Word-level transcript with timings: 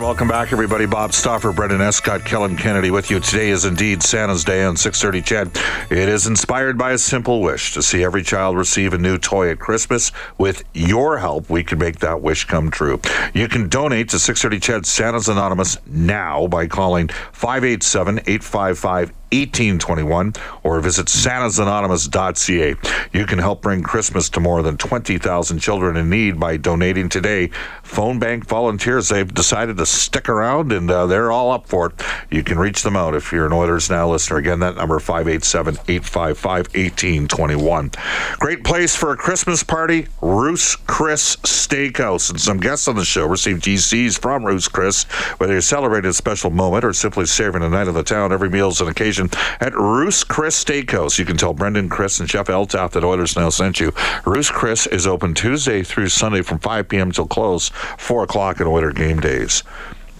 Welcome 0.00 0.26
back, 0.26 0.52
everybody. 0.52 0.86
Bob 0.86 1.12
Stauffer, 1.12 1.52
Brendan 1.52 1.80
Escott, 1.80 2.24
Kellen 2.24 2.56
Kennedy 2.56 2.90
with 2.90 3.12
you. 3.12 3.20
Today 3.20 3.50
is 3.50 3.64
indeed 3.64 4.02
Santa's 4.02 4.42
Day 4.42 4.64
on 4.64 4.76
630 4.76 5.22
CHED. 5.22 5.62
It 5.88 6.08
is 6.08 6.26
inspired 6.26 6.76
by 6.76 6.90
a 6.90 6.98
simple 6.98 7.40
wish 7.40 7.72
to 7.74 7.82
see 7.82 8.02
every 8.02 8.24
child 8.24 8.56
receive 8.56 8.92
a 8.92 8.98
new 8.98 9.18
toy 9.18 9.50
at 9.50 9.60
Christmas. 9.60 10.10
With 10.36 10.64
your 10.74 11.18
help, 11.18 11.48
we 11.48 11.62
can 11.62 11.78
make 11.78 12.00
that 12.00 12.22
wish 12.22 12.44
come 12.44 12.72
true. 12.72 13.00
You 13.34 13.46
can 13.46 13.68
donate 13.68 14.08
to 14.08 14.18
630 14.18 14.58
CHED 14.58 14.84
Santa's 14.84 15.28
Anonymous 15.28 15.78
now 15.86 16.48
by 16.48 16.66
calling 16.66 17.06
587 17.30 18.18
855 18.26 19.12
1821 19.32 20.34
or 20.62 20.80
visit 20.80 21.06
santasanonymous.ca. 21.06 22.74
You 23.12 23.26
can 23.26 23.38
help 23.38 23.62
bring 23.62 23.82
Christmas 23.82 24.28
to 24.30 24.40
more 24.40 24.62
than 24.62 24.76
20,000 24.76 25.58
children 25.58 25.96
in 25.96 26.10
need 26.10 26.38
by 26.38 26.56
donating 26.56 27.08
today. 27.08 27.48
Phone 27.82 28.18
bank 28.18 28.46
volunteers, 28.46 29.08
they've 29.08 29.32
decided 29.32 29.76
to 29.78 29.86
stick 29.86 30.28
around 30.28 30.72
and 30.72 30.90
uh, 30.90 31.06
they're 31.06 31.30
all 31.30 31.50
up 31.50 31.66
for 31.66 31.86
it. 31.86 32.02
You 32.30 32.42
can 32.42 32.58
reach 32.58 32.82
them 32.82 32.96
out 32.96 33.14
if 33.14 33.32
you're 33.32 33.46
an 33.46 33.52
Oilers 33.52 33.90
Now 33.90 34.10
listener. 34.10 34.36
Again, 34.36 34.60
that 34.60 34.76
number 34.76 34.98
587 34.98 35.74
855 35.88 36.66
1821. 36.74 37.90
Great 38.38 38.64
place 38.64 38.94
for 38.96 39.12
a 39.12 39.16
Christmas 39.16 39.62
party, 39.62 40.08
Ruth's 40.20 40.76
Chris 40.76 41.36
Steakhouse. 41.36 42.30
And 42.30 42.40
some 42.40 42.58
guests 42.58 42.88
on 42.88 42.96
the 42.96 43.04
show 43.04 43.26
received 43.26 43.62
GCs 43.62 44.18
from 44.18 44.44
Ruth's 44.44 44.68
Chris, 44.68 45.04
whether 45.38 45.52
you're 45.52 45.62
celebrating 45.62 46.10
a 46.10 46.14
special 46.14 46.50
moment 46.50 46.84
or 46.84 46.92
simply 46.92 47.26
savoring 47.26 47.64
a 47.64 47.68
night 47.68 47.88
of 47.88 47.94
the 47.94 48.02
town. 48.02 48.32
Every 48.32 48.50
meal 48.50 48.68
is 48.68 48.80
an 48.80 48.88
occasion 48.88 49.13
at 49.18 49.74
Ruth's 49.74 50.24
Chris 50.24 50.62
Steakhouse. 50.62 51.18
You 51.18 51.24
can 51.24 51.36
tell 51.36 51.54
Brendan, 51.54 51.88
Chris, 51.88 52.20
and 52.20 52.28
Chef 52.28 52.46
Eltaf 52.46 52.90
that 52.92 53.04
Oilers 53.04 53.36
Now 53.36 53.50
sent 53.50 53.80
you. 53.80 53.92
Ruth's 54.24 54.50
Chris 54.50 54.86
is 54.86 55.06
open 55.06 55.34
Tuesday 55.34 55.82
through 55.82 56.08
Sunday 56.08 56.42
from 56.42 56.58
5 56.58 56.88
p.m. 56.88 57.12
till 57.12 57.26
close, 57.26 57.70
4 57.98 58.24
o'clock 58.24 58.60
on 58.60 58.66
Oiler 58.66 58.92
game 58.92 59.20
days. 59.20 59.62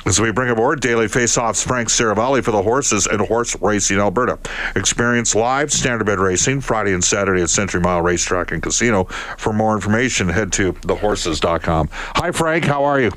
As 0.06 0.20
we 0.20 0.30
bring 0.32 0.50
aboard 0.50 0.80
Daily 0.80 1.06
Faceoffs, 1.06 1.64
Frank 1.64 1.88
Seravalli 1.88 2.44
for 2.44 2.50
the 2.50 2.62
horses 2.62 3.06
and 3.06 3.22
horse 3.22 3.56
racing 3.62 3.98
Alberta. 3.98 4.38
Experience 4.76 5.34
live 5.34 5.70
standardbred 5.70 6.18
racing 6.18 6.60
Friday 6.60 6.92
and 6.92 7.02
Saturday 7.02 7.40
at 7.40 7.48
Century 7.48 7.80
Mile 7.80 8.02
Racetrack 8.02 8.52
and 8.52 8.62
Casino. 8.62 9.04
For 9.38 9.54
more 9.54 9.74
information, 9.74 10.28
head 10.28 10.52
to 10.54 10.74
thehorses.com. 10.74 11.88
Hi, 11.90 12.30
Frank. 12.32 12.66
How 12.66 12.84
are 12.84 13.00
you? 13.00 13.12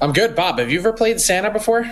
I'm 0.00 0.12
good, 0.12 0.34
Bob. 0.34 0.58
Have 0.58 0.72
you 0.72 0.80
ever 0.80 0.92
played 0.92 1.20
Santa 1.20 1.50
before? 1.50 1.88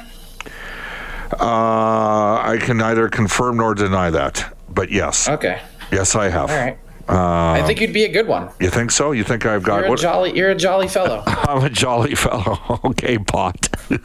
Uh, 1.32 2.41
I 2.42 2.58
can 2.60 2.78
neither 2.78 3.08
confirm 3.08 3.58
nor 3.58 3.74
deny 3.74 4.10
that, 4.10 4.56
but 4.68 4.91
yes. 4.91 5.28
Okay. 5.28 5.60
Yes, 5.92 6.14
I 6.14 6.28
have. 6.28 6.50
All 6.50 6.56
right. 6.56 6.78
Uh, 7.08 7.52
I 7.60 7.62
think 7.66 7.80
you'd 7.80 7.92
be 7.92 8.04
a 8.04 8.08
good 8.12 8.28
one. 8.28 8.50
You 8.60 8.70
think 8.70 8.92
so? 8.92 9.10
You 9.10 9.24
think 9.24 9.44
I've 9.44 9.64
got 9.64 9.78
you're 9.78 9.86
a 9.86 9.91
what? 9.91 9.98
jolly? 9.98 10.36
You're 10.36 10.50
a 10.50 10.54
jolly 10.54 10.86
fellow. 10.86 11.24
I'm 11.26 11.64
a 11.64 11.70
jolly 11.70 12.14
fellow. 12.14 12.80
okay, 12.84 13.18
pot. 13.18 13.68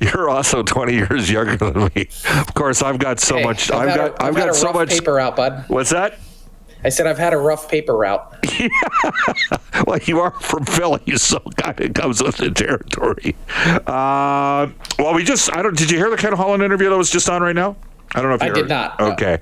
you're 0.00 0.28
also 0.28 0.64
20 0.64 0.92
years 0.92 1.30
younger 1.30 1.56
than 1.56 1.90
me. 1.94 2.08
Of 2.38 2.52
course, 2.54 2.82
I've 2.82 2.98
got 2.98 3.20
so 3.20 3.36
Hey, 3.36 3.44
much. 3.44 3.70
I've 3.70 3.90
I've 3.90 3.96
got. 3.96 4.22
I've 4.22 4.28
I've 4.30 4.34
had 4.34 4.40
got 4.46 4.50
a 4.50 4.54
so 4.54 4.66
rough 4.66 4.74
much. 4.74 4.88
paper 4.90 5.14
route, 5.14 5.36
bud. 5.36 5.64
What's 5.68 5.90
that? 5.90 6.18
I 6.82 6.88
said 6.88 7.06
I've 7.06 7.18
had 7.18 7.32
a 7.32 7.38
rough 7.38 7.70
paper 7.70 7.96
route. 7.96 8.34
well, 9.86 9.98
you 10.04 10.20
are 10.20 10.30
from 10.30 10.64
Philly, 10.64 11.02
so 11.16 11.40
kind 11.56 11.80
of 11.80 11.94
comes 11.94 12.22
with 12.22 12.36
the 12.36 12.50
territory. 12.50 13.36
Uh, 13.86 14.68
well, 14.98 15.14
we 15.14 15.24
just. 15.24 15.52
I 15.52 15.62
don't. 15.62 15.76
Did 15.76 15.90
you 15.90 15.98
hear 15.98 16.10
the 16.10 16.16
Ken 16.16 16.32
Holland 16.32 16.62
interview 16.62 16.90
that 16.90 16.96
was 16.96 17.10
just 17.10 17.28
on 17.28 17.42
right 17.42 17.56
now? 17.56 17.76
I 18.14 18.20
don't 18.20 18.30
know 18.30 18.36
if 18.36 18.42
you 18.42 18.46
I 18.46 18.48
heard. 18.50 18.54
did 18.54 18.68
not, 18.68 18.98
no. 19.00 19.12
Okay. 19.12 19.38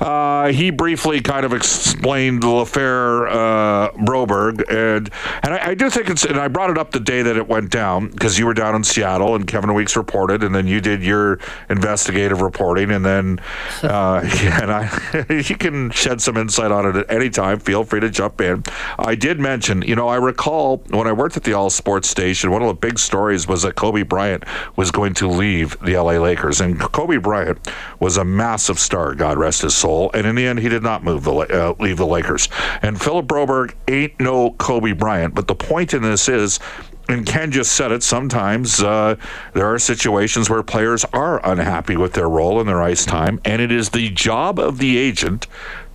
Uh, 0.00 0.48
he 0.48 0.70
briefly 0.70 1.20
kind 1.20 1.44
of 1.46 1.52
explained 1.52 2.42
the 2.42 2.48
affair, 2.48 3.26
uh, 3.28 3.90
Broberg, 3.92 4.64
and 4.70 5.10
and 5.42 5.54
I, 5.54 5.68
I 5.68 5.74
do 5.74 5.88
think 5.90 6.10
it's. 6.10 6.24
And 6.24 6.38
I 6.38 6.48
brought 6.48 6.70
it 6.70 6.78
up 6.78 6.90
the 6.90 7.00
day 7.00 7.22
that 7.22 7.36
it 7.36 7.48
went 7.48 7.70
down 7.70 8.08
because 8.08 8.38
you 8.38 8.46
were 8.46 8.54
down 8.54 8.74
in 8.74 8.84
Seattle 8.84 9.34
and 9.34 9.46
Kevin 9.46 9.72
Weeks 9.74 9.96
reported, 9.96 10.42
and 10.42 10.54
then 10.54 10.66
you 10.66 10.80
did 10.80 11.02
your 11.02 11.38
investigative 11.68 12.40
reporting, 12.40 12.90
and 12.90 13.04
then 13.04 13.40
uh, 13.82 14.20
yeah, 14.42 14.62
and 14.62 14.70
I 14.72 15.26
you 15.48 15.56
can 15.56 15.90
shed 15.90 16.20
some 16.20 16.36
insight 16.36 16.70
on 16.70 16.86
it 16.86 16.96
at 16.96 17.10
any 17.10 17.30
time. 17.30 17.58
Feel 17.58 17.84
free 17.84 18.00
to 18.00 18.10
jump 18.10 18.40
in. 18.40 18.64
I 18.98 19.14
did 19.14 19.38
mention, 19.38 19.82
you 19.82 19.96
know, 19.96 20.08
I 20.08 20.16
recall 20.16 20.78
when 20.88 21.06
I 21.06 21.12
worked 21.12 21.36
at 21.36 21.44
the 21.44 21.52
All 21.52 21.70
Sports 21.70 22.08
station, 22.08 22.50
one 22.50 22.62
of 22.62 22.68
the 22.68 22.74
big 22.74 22.98
stories 22.98 23.46
was 23.46 23.62
that 23.62 23.74
Kobe 23.74 24.02
Bryant 24.02 24.44
was 24.76 24.90
going 24.90 25.14
to 25.14 25.28
leave 25.28 25.78
the 25.80 25.96
LA 25.96 26.12
Lakers, 26.18 26.60
and 26.60 26.80
Kobe 26.80 27.16
Bryant 27.18 27.58
was 28.00 28.13
a 28.16 28.24
massive 28.24 28.78
star, 28.78 29.14
God 29.14 29.38
rest 29.38 29.62
his 29.62 29.76
soul. 29.76 30.10
And 30.14 30.26
in 30.26 30.34
the 30.34 30.46
end, 30.46 30.58
he 30.58 30.68
did 30.68 30.82
not 30.82 31.04
move 31.04 31.24
the 31.24 31.32
uh, 31.32 31.74
leave 31.78 31.96
the 31.96 32.06
Lakers. 32.06 32.48
And 32.82 33.00
Philip 33.00 33.26
Broberg 33.26 33.74
ain't 33.88 34.18
no 34.20 34.52
Kobe 34.52 34.92
Bryant. 34.92 35.34
But 35.34 35.48
the 35.48 35.54
point 35.54 35.94
in 35.94 36.02
this 36.02 36.28
is. 36.28 36.58
And 37.06 37.26
Ken 37.26 37.52
just 37.52 37.72
said 37.72 37.92
it. 37.92 38.02
Sometimes 38.02 38.82
uh, 38.82 39.16
there 39.52 39.66
are 39.66 39.78
situations 39.78 40.48
where 40.48 40.62
players 40.62 41.04
are 41.12 41.38
unhappy 41.46 41.98
with 41.98 42.14
their 42.14 42.30
role 42.30 42.60
and 42.60 42.66
their 42.66 42.82
ice 42.82 43.04
time, 43.04 43.42
and 43.44 43.60
it 43.60 43.70
is 43.70 43.90
the 43.90 44.08
job 44.08 44.58
of 44.58 44.78
the 44.78 44.96
agent 44.96 45.46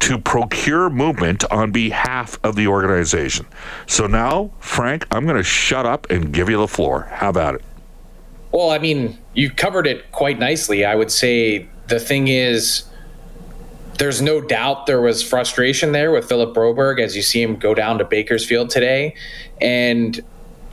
to 0.01 0.19
procure 0.19 0.87
movement 0.87 1.43
on 1.51 1.71
behalf 1.71 2.37
of 2.43 2.55
the 2.55 2.67
organization. 2.67 3.47
So 3.87 4.05
now, 4.05 4.51
Frank, 4.59 5.07
I'm 5.09 5.25
going 5.25 5.37
to 5.37 5.43
shut 5.43 5.87
up 5.87 6.07
and 6.11 6.31
give 6.31 6.47
you 6.47 6.57
the 6.57 6.67
floor. 6.67 7.07
How 7.11 7.29
about 7.29 7.55
it? 7.55 7.63
Well, 8.51 8.69
I 8.69 8.77
mean, 8.77 9.17
you 9.33 9.49
covered 9.49 9.87
it 9.87 10.11
quite 10.11 10.37
nicely. 10.37 10.85
I 10.85 10.93
would 10.93 11.11
say 11.11 11.67
the 11.89 11.99
thing 11.99 12.27
is, 12.27 12.83
there's 13.97 14.21
no 14.21 14.39
doubt 14.39 14.85
there 14.85 15.01
was 15.01 15.21
frustration 15.21 15.91
there 15.91 16.11
with 16.11 16.27
Philip 16.29 16.55
Broberg 16.55 17.01
as 17.01 17.15
you 17.15 17.21
see 17.21 17.41
him 17.41 17.57
go 17.57 17.73
down 17.73 17.97
to 17.97 18.05
Bakersfield 18.05 18.69
today. 18.69 19.13
And 19.59 20.23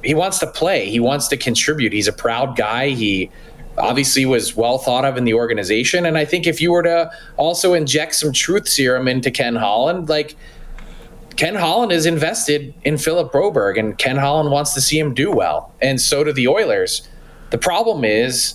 he 0.05 0.15
wants 0.15 0.39
to 0.39 0.47
play, 0.47 0.89
he 0.89 1.01
wants 1.01 1.27
to 1.29 1.37
contribute. 1.37 1.93
He's 1.93 2.07
a 2.07 2.13
proud 2.13 2.57
guy. 2.57 2.91
He 2.91 3.31
obviously 3.79 4.25
was 4.25 4.57
well 4.57 4.79
thought 4.79 5.05
of 5.05 5.17
in 5.17 5.25
the 5.25 5.35
organization. 5.35 6.07
And 6.07 6.17
I 6.17 6.25
think 6.25 6.47
if 6.47 6.61
you 6.61 6.71
were 6.71 6.85
to 6.85 7.11
also 7.37 7.75
inject 7.75 8.15
some 8.15 8.33
truth 8.33 8.69
serum 8.69 9.09
into 9.09 9.31
Ken 9.31 9.57
Holland, 9.57 10.09
like, 10.09 10.37
Ken 11.37 11.55
Holland 11.55 11.93
is 11.93 12.07
invested 12.07 12.73
in 12.85 12.97
Philip 12.97 13.31
Broberg, 13.31 13.79
and 13.79 13.99
Ken 13.99 14.17
Holland 14.17 14.51
wants 14.51 14.73
to 14.73 14.81
see 14.81 14.99
him 14.99 15.13
do 15.13 15.31
well, 15.31 15.75
and 15.83 16.01
so 16.01 16.25
do 16.25 16.33
the 16.33 16.49
Oilers. 16.49 17.07
The 17.51 17.59
problem 17.59 18.05
is 18.05 18.55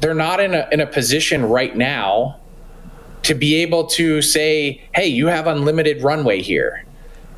they're 0.00 0.14
not 0.14 0.40
in 0.40 0.54
a 0.54 0.68
in 0.70 0.80
a 0.80 0.86
position 0.86 1.44
right 1.44 1.76
now 1.76 2.36
to 3.22 3.34
be 3.34 3.56
able 3.56 3.84
to 3.84 4.22
say, 4.22 4.80
"Hey, 4.94 5.06
you 5.06 5.26
have 5.26 5.46
unlimited 5.46 6.02
runway 6.02 6.40
here." 6.40 6.84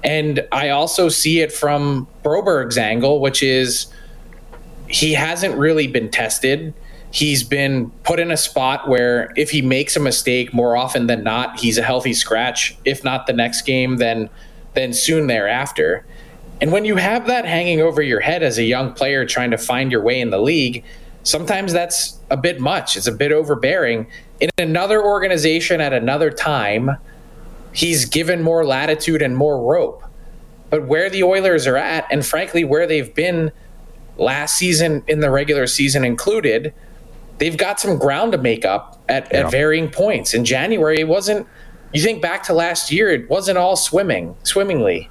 And 0.02 0.46
I 0.52 0.70
also 0.70 1.08
see 1.08 1.40
it 1.40 1.52
from 1.52 2.06
Broberg's 2.22 2.78
angle, 2.78 3.20
which 3.20 3.42
is 3.42 3.86
he 4.88 5.14
hasn't 5.14 5.56
really 5.56 5.86
been 5.86 6.10
tested. 6.10 6.72
He's 7.12 7.42
been 7.42 7.90
put 8.04 8.20
in 8.20 8.30
a 8.30 8.36
spot 8.36 8.88
where 8.88 9.32
if 9.36 9.50
he 9.50 9.62
makes 9.62 9.96
a 9.96 10.00
mistake 10.00 10.54
more 10.54 10.76
often 10.76 11.06
than 11.06 11.24
not, 11.24 11.58
he's 11.58 11.76
a 11.76 11.82
healthy 11.82 12.14
scratch. 12.14 12.76
If 12.84 13.02
not 13.04 13.26
the 13.26 13.32
next 13.32 13.62
game, 13.62 13.96
then 13.96 14.30
then 14.74 14.92
soon 14.92 15.26
thereafter. 15.26 16.04
And 16.60 16.72
when 16.72 16.84
you 16.84 16.96
have 16.96 17.26
that 17.26 17.44
hanging 17.46 17.80
over 17.80 18.02
your 18.02 18.20
head 18.20 18.42
as 18.42 18.58
a 18.58 18.62
young 18.62 18.92
player 18.92 19.24
trying 19.24 19.50
to 19.50 19.58
find 19.58 19.90
your 19.90 20.02
way 20.02 20.20
in 20.20 20.30
the 20.30 20.38
league, 20.38 20.84
sometimes 21.24 21.72
that's 21.72 22.19
a 22.30 22.36
bit 22.36 22.60
much. 22.60 22.96
It's 22.96 23.06
a 23.06 23.12
bit 23.12 23.32
overbearing. 23.32 24.06
In 24.40 24.50
another 24.58 25.02
organization 25.02 25.80
at 25.80 25.92
another 25.92 26.30
time, 26.30 26.90
he's 27.72 28.04
given 28.04 28.42
more 28.42 28.64
latitude 28.64 29.22
and 29.22 29.36
more 29.36 29.60
rope. 29.62 30.02
But 30.70 30.86
where 30.86 31.10
the 31.10 31.24
Oilers 31.24 31.66
are 31.66 31.76
at, 31.76 32.06
and 32.10 32.24
frankly, 32.24 32.64
where 32.64 32.86
they've 32.86 33.12
been 33.14 33.50
last 34.16 34.56
season 34.56 35.02
in 35.08 35.20
the 35.20 35.30
regular 35.30 35.66
season 35.66 36.04
included, 36.04 36.72
they've 37.38 37.56
got 37.56 37.80
some 37.80 37.98
ground 37.98 38.32
to 38.32 38.38
make 38.38 38.64
up 38.64 39.02
at, 39.08 39.28
yeah. 39.32 39.40
at 39.40 39.50
varying 39.50 39.90
points. 39.90 40.32
In 40.32 40.44
January, 40.44 41.00
it 41.00 41.08
wasn't, 41.08 41.46
you 41.92 42.00
think 42.00 42.22
back 42.22 42.44
to 42.44 42.52
last 42.52 42.92
year, 42.92 43.08
it 43.08 43.28
wasn't 43.28 43.58
all 43.58 43.74
swimming, 43.74 44.36
swimmingly. 44.44 45.10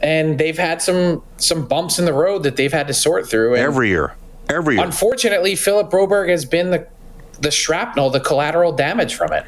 And 0.00 0.38
they've 0.38 0.58
had 0.58 0.82
some 0.82 1.22
some 1.38 1.66
bumps 1.66 1.98
in 1.98 2.04
the 2.04 2.12
road 2.12 2.42
that 2.42 2.56
they've 2.56 2.72
had 2.72 2.86
to 2.88 2.94
sort 2.94 3.26
through. 3.26 3.54
And 3.54 3.62
every 3.62 3.88
year. 3.88 4.14
Every 4.48 4.76
year. 4.76 4.84
Unfortunately, 4.84 5.56
Philip 5.56 5.90
Broberg 5.90 6.28
has 6.28 6.44
been 6.44 6.70
the 6.70 6.86
the 7.38 7.50
shrapnel, 7.50 8.08
the 8.08 8.20
collateral 8.20 8.72
damage 8.72 9.14
from 9.14 9.32
it 9.32 9.44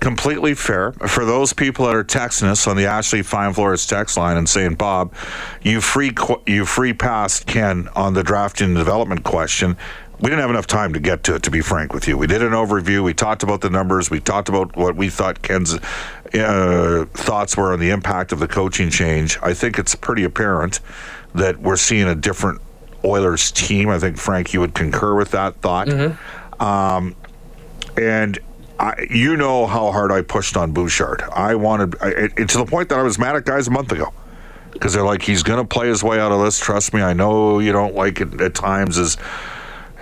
completely 0.00 0.54
fair. 0.54 0.92
For 0.92 1.24
those 1.24 1.52
people 1.52 1.86
that 1.86 1.94
are 1.94 2.04
texting 2.04 2.44
us 2.44 2.66
on 2.66 2.76
the 2.76 2.86
Ashley 2.86 3.22
Fine 3.22 3.54
Floors 3.54 3.86
text 3.86 4.16
line 4.16 4.36
and 4.36 4.48
saying, 4.48 4.74
Bob, 4.74 5.12
you 5.62 5.80
free 5.80 6.12
you 6.46 6.64
free 6.64 6.92
passed 6.92 7.46
Ken 7.46 7.88
on 7.94 8.14
the 8.14 8.22
drafting 8.22 8.68
and 8.68 8.76
development 8.76 9.24
question. 9.24 9.76
We 10.20 10.30
didn't 10.30 10.40
have 10.40 10.50
enough 10.50 10.66
time 10.66 10.92
to 10.94 11.00
get 11.00 11.22
to 11.24 11.36
it, 11.36 11.44
to 11.44 11.50
be 11.50 11.60
frank 11.60 11.92
with 11.92 12.08
you. 12.08 12.18
We 12.18 12.26
did 12.26 12.42
an 12.42 12.50
overview. 12.50 13.04
We 13.04 13.14
talked 13.14 13.44
about 13.44 13.60
the 13.60 13.70
numbers. 13.70 14.10
We 14.10 14.18
talked 14.18 14.48
about 14.48 14.76
what 14.76 14.96
we 14.96 15.10
thought 15.10 15.42
Ken's 15.42 15.74
uh, 15.74 17.06
thoughts 17.14 17.56
were 17.56 17.72
on 17.72 17.78
the 17.78 17.90
impact 17.90 18.32
of 18.32 18.40
the 18.40 18.48
coaching 18.48 18.90
change. 18.90 19.38
I 19.42 19.54
think 19.54 19.78
it's 19.78 19.94
pretty 19.94 20.24
apparent 20.24 20.80
that 21.34 21.60
we're 21.60 21.76
seeing 21.76 22.08
a 22.08 22.16
different 22.16 22.60
Oilers 23.04 23.50
team. 23.52 23.88
I 23.88 23.98
think, 23.98 24.18
Frank, 24.18 24.52
you 24.52 24.60
would 24.60 24.74
concur 24.74 25.14
with 25.14 25.30
that 25.32 25.60
thought. 25.60 25.88
Mm-hmm. 25.88 26.62
Um, 26.62 27.14
and 27.96 28.38
I, 28.78 29.06
you 29.10 29.36
know 29.36 29.66
how 29.66 29.90
hard 29.90 30.12
I 30.12 30.22
pushed 30.22 30.56
on 30.56 30.72
Bouchard. 30.72 31.22
I 31.22 31.54
wanted 31.54 31.96
I, 32.00 32.08
it, 32.08 32.48
to 32.48 32.58
the 32.58 32.66
point 32.66 32.88
that 32.90 32.98
I 32.98 33.02
was 33.02 33.18
mad 33.18 33.36
at 33.36 33.44
guys 33.44 33.68
a 33.68 33.70
month 33.70 33.92
ago 33.92 34.12
because 34.72 34.92
they're 34.92 35.04
like, 35.04 35.22
he's 35.22 35.42
going 35.42 35.60
to 35.60 35.66
play 35.66 35.88
his 35.88 36.04
way 36.04 36.20
out 36.20 36.30
of 36.32 36.42
this. 36.42 36.58
Trust 36.58 36.94
me, 36.94 37.02
I 37.02 37.12
know 37.12 37.58
you 37.58 37.72
don't 37.72 37.94
like 37.94 38.20
it 38.20 38.40
at 38.40 38.54
times. 38.54 38.98
As 38.98 39.16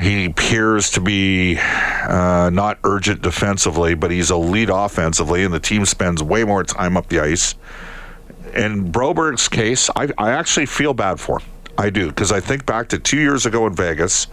he 0.01 0.27
appears 0.27 0.91
to 0.93 1.01
be 1.01 1.59
uh, 1.59 2.51
not 2.53 2.79
urgent 2.85 3.23
defensively, 3.23 3.95
but 3.95 4.11
he's 4.11 4.31
elite 4.31 4.69
offensively, 4.71 5.45
and 5.45 5.55
the 5.55 5.61
team 5.61 5.87
spends 5.87 6.23
way 6.23 6.45
more 6.45 6.65
time 6.65 6.97
up 6.99 7.09
the 7.09 7.21
ice. 7.21 7.55
In 8.55 8.93
Broberg's 8.93 9.49
case, 9.49 9.89
I, 9.97 10.09
I 10.19 10.33
actually 10.33 10.67
feel 10.67 10.93
bad 10.93 11.19
for 11.19 11.41
him. 11.41 11.49
I 11.79 11.91
do 11.91 12.09
because 12.09 12.33
I 12.33 12.41
think 12.41 12.67
back 12.67 12.89
to 12.89 12.99
two 12.99 13.19
years 13.19 13.47
ago 13.47 13.67
in 13.67 13.75
Vegas. 13.75 14.27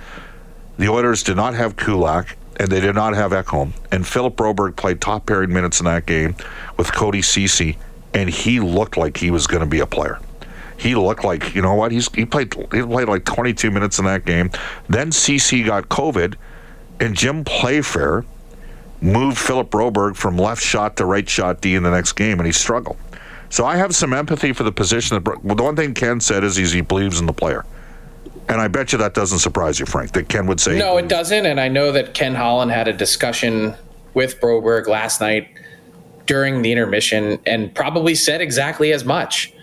The 0.78 0.90
Oilers 0.90 1.22
did 1.22 1.36
not 1.36 1.54
have 1.54 1.76
Kulak 1.76 2.36
and 2.58 2.70
they 2.70 2.80
did 2.80 2.96
not 2.96 3.14
have 3.16 3.32
Ekholm. 3.32 3.74
And 3.92 4.06
Philip 4.06 4.36
Broberg 4.36 4.76
played 4.76 5.02
top 5.02 5.26
pairing 5.26 5.52
minutes 5.52 5.80
in 5.80 5.86
that 5.86 6.06
game 6.06 6.36
with 6.78 6.94
Cody 6.94 7.22
Ceci, 7.22 7.78
and 8.14 8.30
he 8.30 8.60
looked 8.60 8.98
like 8.98 9.18
he 9.18 9.32
was 9.32 9.48
going 9.48 9.62
to 9.62 9.70
be 9.70 9.80
a 9.80 9.88
player. 9.88 10.20
He 10.78 10.96
looked 10.96 11.24
like 11.24 11.56
you 11.56 11.62
know 11.62 11.76
what 11.76 11.92
he's 11.92 12.14
he 12.14 12.26
played 12.26 12.54
he 12.54 12.82
played 12.82 13.08
like 13.08 13.26
22 13.26 13.72
minutes 13.72 14.00
in 14.00 14.06
that 14.06 14.26
game. 14.26 14.52
Then 14.90 15.12
Ceci 15.12 15.64
got 15.64 15.90
COVID, 15.90 16.36
and 17.00 17.16
Jim 17.16 17.44
Playfair 17.44 18.26
moved 19.02 19.38
Philip 19.38 19.70
Broberg 19.70 20.16
from 20.16 20.38
left 20.38 20.62
shot 20.62 20.98
to 20.98 21.06
right 21.06 21.28
shot 21.28 21.62
D 21.62 21.76
in 21.76 21.84
the 21.84 21.92
next 21.92 22.14
game, 22.14 22.40
and 22.40 22.46
he 22.46 22.52
struggled. 22.52 22.98
So 23.54 23.68
I 23.68 23.76
have 23.76 23.96
some 23.96 24.14
empathy 24.14 24.52
for 24.52 24.64
the 24.64 24.72
position. 24.72 25.22
That, 25.24 25.44
well, 25.44 25.56
the 25.56 25.62
one 25.62 25.76
thing 25.76 25.94
Ken 25.94 26.20
said 26.20 26.44
is 26.44 26.56
he 26.56 26.82
believes 26.82 27.20
in 27.20 27.28
the 27.28 27.34
player. 27.34 27.64
And 28.50 28.60
I 28.60 28.68
bet 28.68 28.92
you 28.92 28.98
that 28.98 29.14
doesn't 29.14 29.38
surprise 29.38 29.80
you, 29.80 29.86
Frank, 29.86 30.14
that 30.14 30.28
Ken 30.28 30.48
would 30.48 30.60
say. 30.60 30.76
No, 30.76 30.98
it 30.98 31.08
doesn't. 31.08 31.46
And 31.46 31.60
I 31.60 31.68
know 31.68 31.92
that 31.92 32.16
Ken 32.16 32.34
Holland 32.34 32.72
had 32.72 32.88
a 32.88 32.94
discussion 32.94 33.76
with 34.16 34.42
Broberg 34.42 34.88
last 34.88 35.22
night 35.22 35.50
during 36.26 36.64
the 36.64 36.72
intermission 36.72 37.38
and 37.46 37.72
probably 37.76 38.16
said 38.16 38.42
exactly 38.42 38.92
as 38.92 39.06
much 39.06 39.54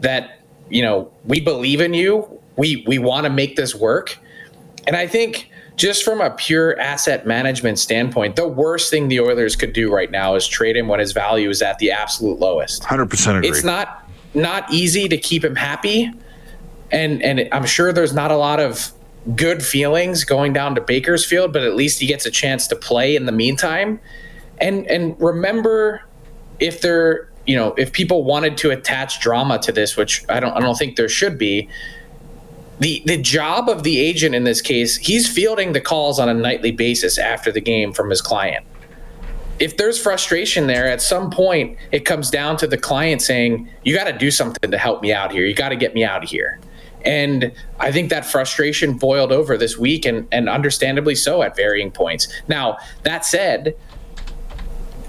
that, 0.00 0.40
you 0.68 0.82
know, 0.82 1.12
we 1.24 1.38
believe 1.38 1.80
in 1.80 1.94
you. 1.94 2.40
We, 2.56 2.82
we 2.88 2.98
want 2.98 3.26
to 3.26 3.30
make 3.30 3.54
this 3.54 3.76
work. 3.76 4.18
And 4.88 4.96
I 4.96 5.06
think 5.06 5.52
just 5.76 6.04
from 6.04 6.20
a 6.20 6.30
pure 6.30 6.78
asset 6.80 7.26
management 7.26 7.78
standpoint, 7.78 8.36
the 8.36 8.48
worst 8.48 8.90
thing 8.90 9.08
the 9.08 9.20
Oilers 9.20 9.56
could 9.56 9.72
do 9.72 9.92
right 9.92 10.10
now 10.10 10.34
is 10.34 10.46
trade 10.46 10.76
him 10.76 10.88
when 10.88 11.00
his 11.00 11.12
value 11.12 11.50
is 11.50 11.62
at 11.62 11.78
the 11.78 11.90
absolute 11.90 12.38
lowest. 12.38 12.82
100% 12.82 13.36
agree. 13.36 13.48
It's 13.48 13.64
not 13.64 14.02
not 14.34 14.70
easy 14.70 15.08
to 15.08 15.16
keep 15.16 15.42
him 15.42 15.56
happy 15.56 16.12
and 16.90 17.22
and 17.22 17.48
I'm 17.52 17.66
sure 17.66 17.92
there's 17.92 18.14
not 18.14 18.30
a 18.30 18.36
lot 18.36 18.60
of 18.60 18.92
good 19.34 19.64
feelings 19.64 20.24
going 20.24 20.52
down 20.52 20.74
to 20.76 20.80
Bakersfield, 20.80 21.52
but 21.52 21.62
at 21.62 21.74
least 21.74 22.00
he 22.00 22.06
gets 22.06 22.26
a 22.26 22.30
chance 22.30 22.66
to 22.68 22.76
play 22.76 23.16
in 23.16 23.26
the 23.26 23.32
meantime. 23.32 24.00
And 24.58 24.86
and 24.86 25.20
remember, 25.20 26.02
if 26.60 26.80
there, 26.80 27.28
you 27.46 27.56
know, 27.56 27.74
if 27.76 27.92
people 27.92 28.24
wanted 28.24 28.56
to 28.58 28.70
attach 28.70 29.20
drama 29.20 29.58
to 29.60 29.72
this, 29.72 29.96
which 29.96 30.24
I 30.28 30.40
don't, 30.40 30.56
I 30.56 30.60
don't 30.60 30.76
think 30.76 30.96
there 30.96 31.08
should 31.08 31.38
be. 31.38 31.68
The, 32.78 33.02
the 33.06 33.16
job 33.16 33.68
of 33.68 33.84
the 33.84 33.98
agent 33.98 34.34
in 34.34 34.44
this 34.44 34.60
case, 34.60 34.96
he's 34.96 35.28
fielding 35.28 35.72
the 35.72 35.80
calls 35.80 36.18
on 36.18 36.28
a 36.28 36.34
nightly 36.34 36.72
basis 36.72 37.18
after 37.18 37.50
the 37.50 37.60
game 37.60 37.92
from 37.92 38.10
his 38.10 38.20
client. 38.20 38.66
If 39.58 39.78
there's 39.78 39.98
frustration 39.98 40.66
there, 40.66 40.86
at 40.86 41.00
some 41.00 41.30
point 41.30 41.78
it 41.90 42.04
comes 42.04 42.30
down 42.30 42.58
to 42.58 42.66
the 42.66 42.76
client 42.76 43.22
saying, 43.22 43.68
You 43.84 43.94
got 43.94 44.04
to 44.04 44.12
do 44.12 44.30
something 44.30 44.70
to 44.70 44.76
help 44.76 45.00
me 45.00 45.12
out 45.14 45.32
here. 45.32 45.46
You 45.46 45.54
got 45.54 45.70
to 45.70 45.76
get 45.76 45.94
me 45.94 46.04
out 46.04 46.22
of 46.22 46.28
here. 46.28 46.60
And 47.06 47.52
I 47.78 47.92
think 47.92 48.10
that 48.10 48.26
frustration 48.26 48.94
boiled 48.94 49.32
over 49.32 49.56
this 49.56 49.78
week 49.78 50.04
and, 50.04 50.26
and 50.32 50.48
understandably 50.48 51.14
so 51.14 51.42
at 51.42 51.56
varying 51.56 51.92
points. 51.92 52.28
Now, 52.48 52.78
that 53.04 53.24
said, 53.24 53.76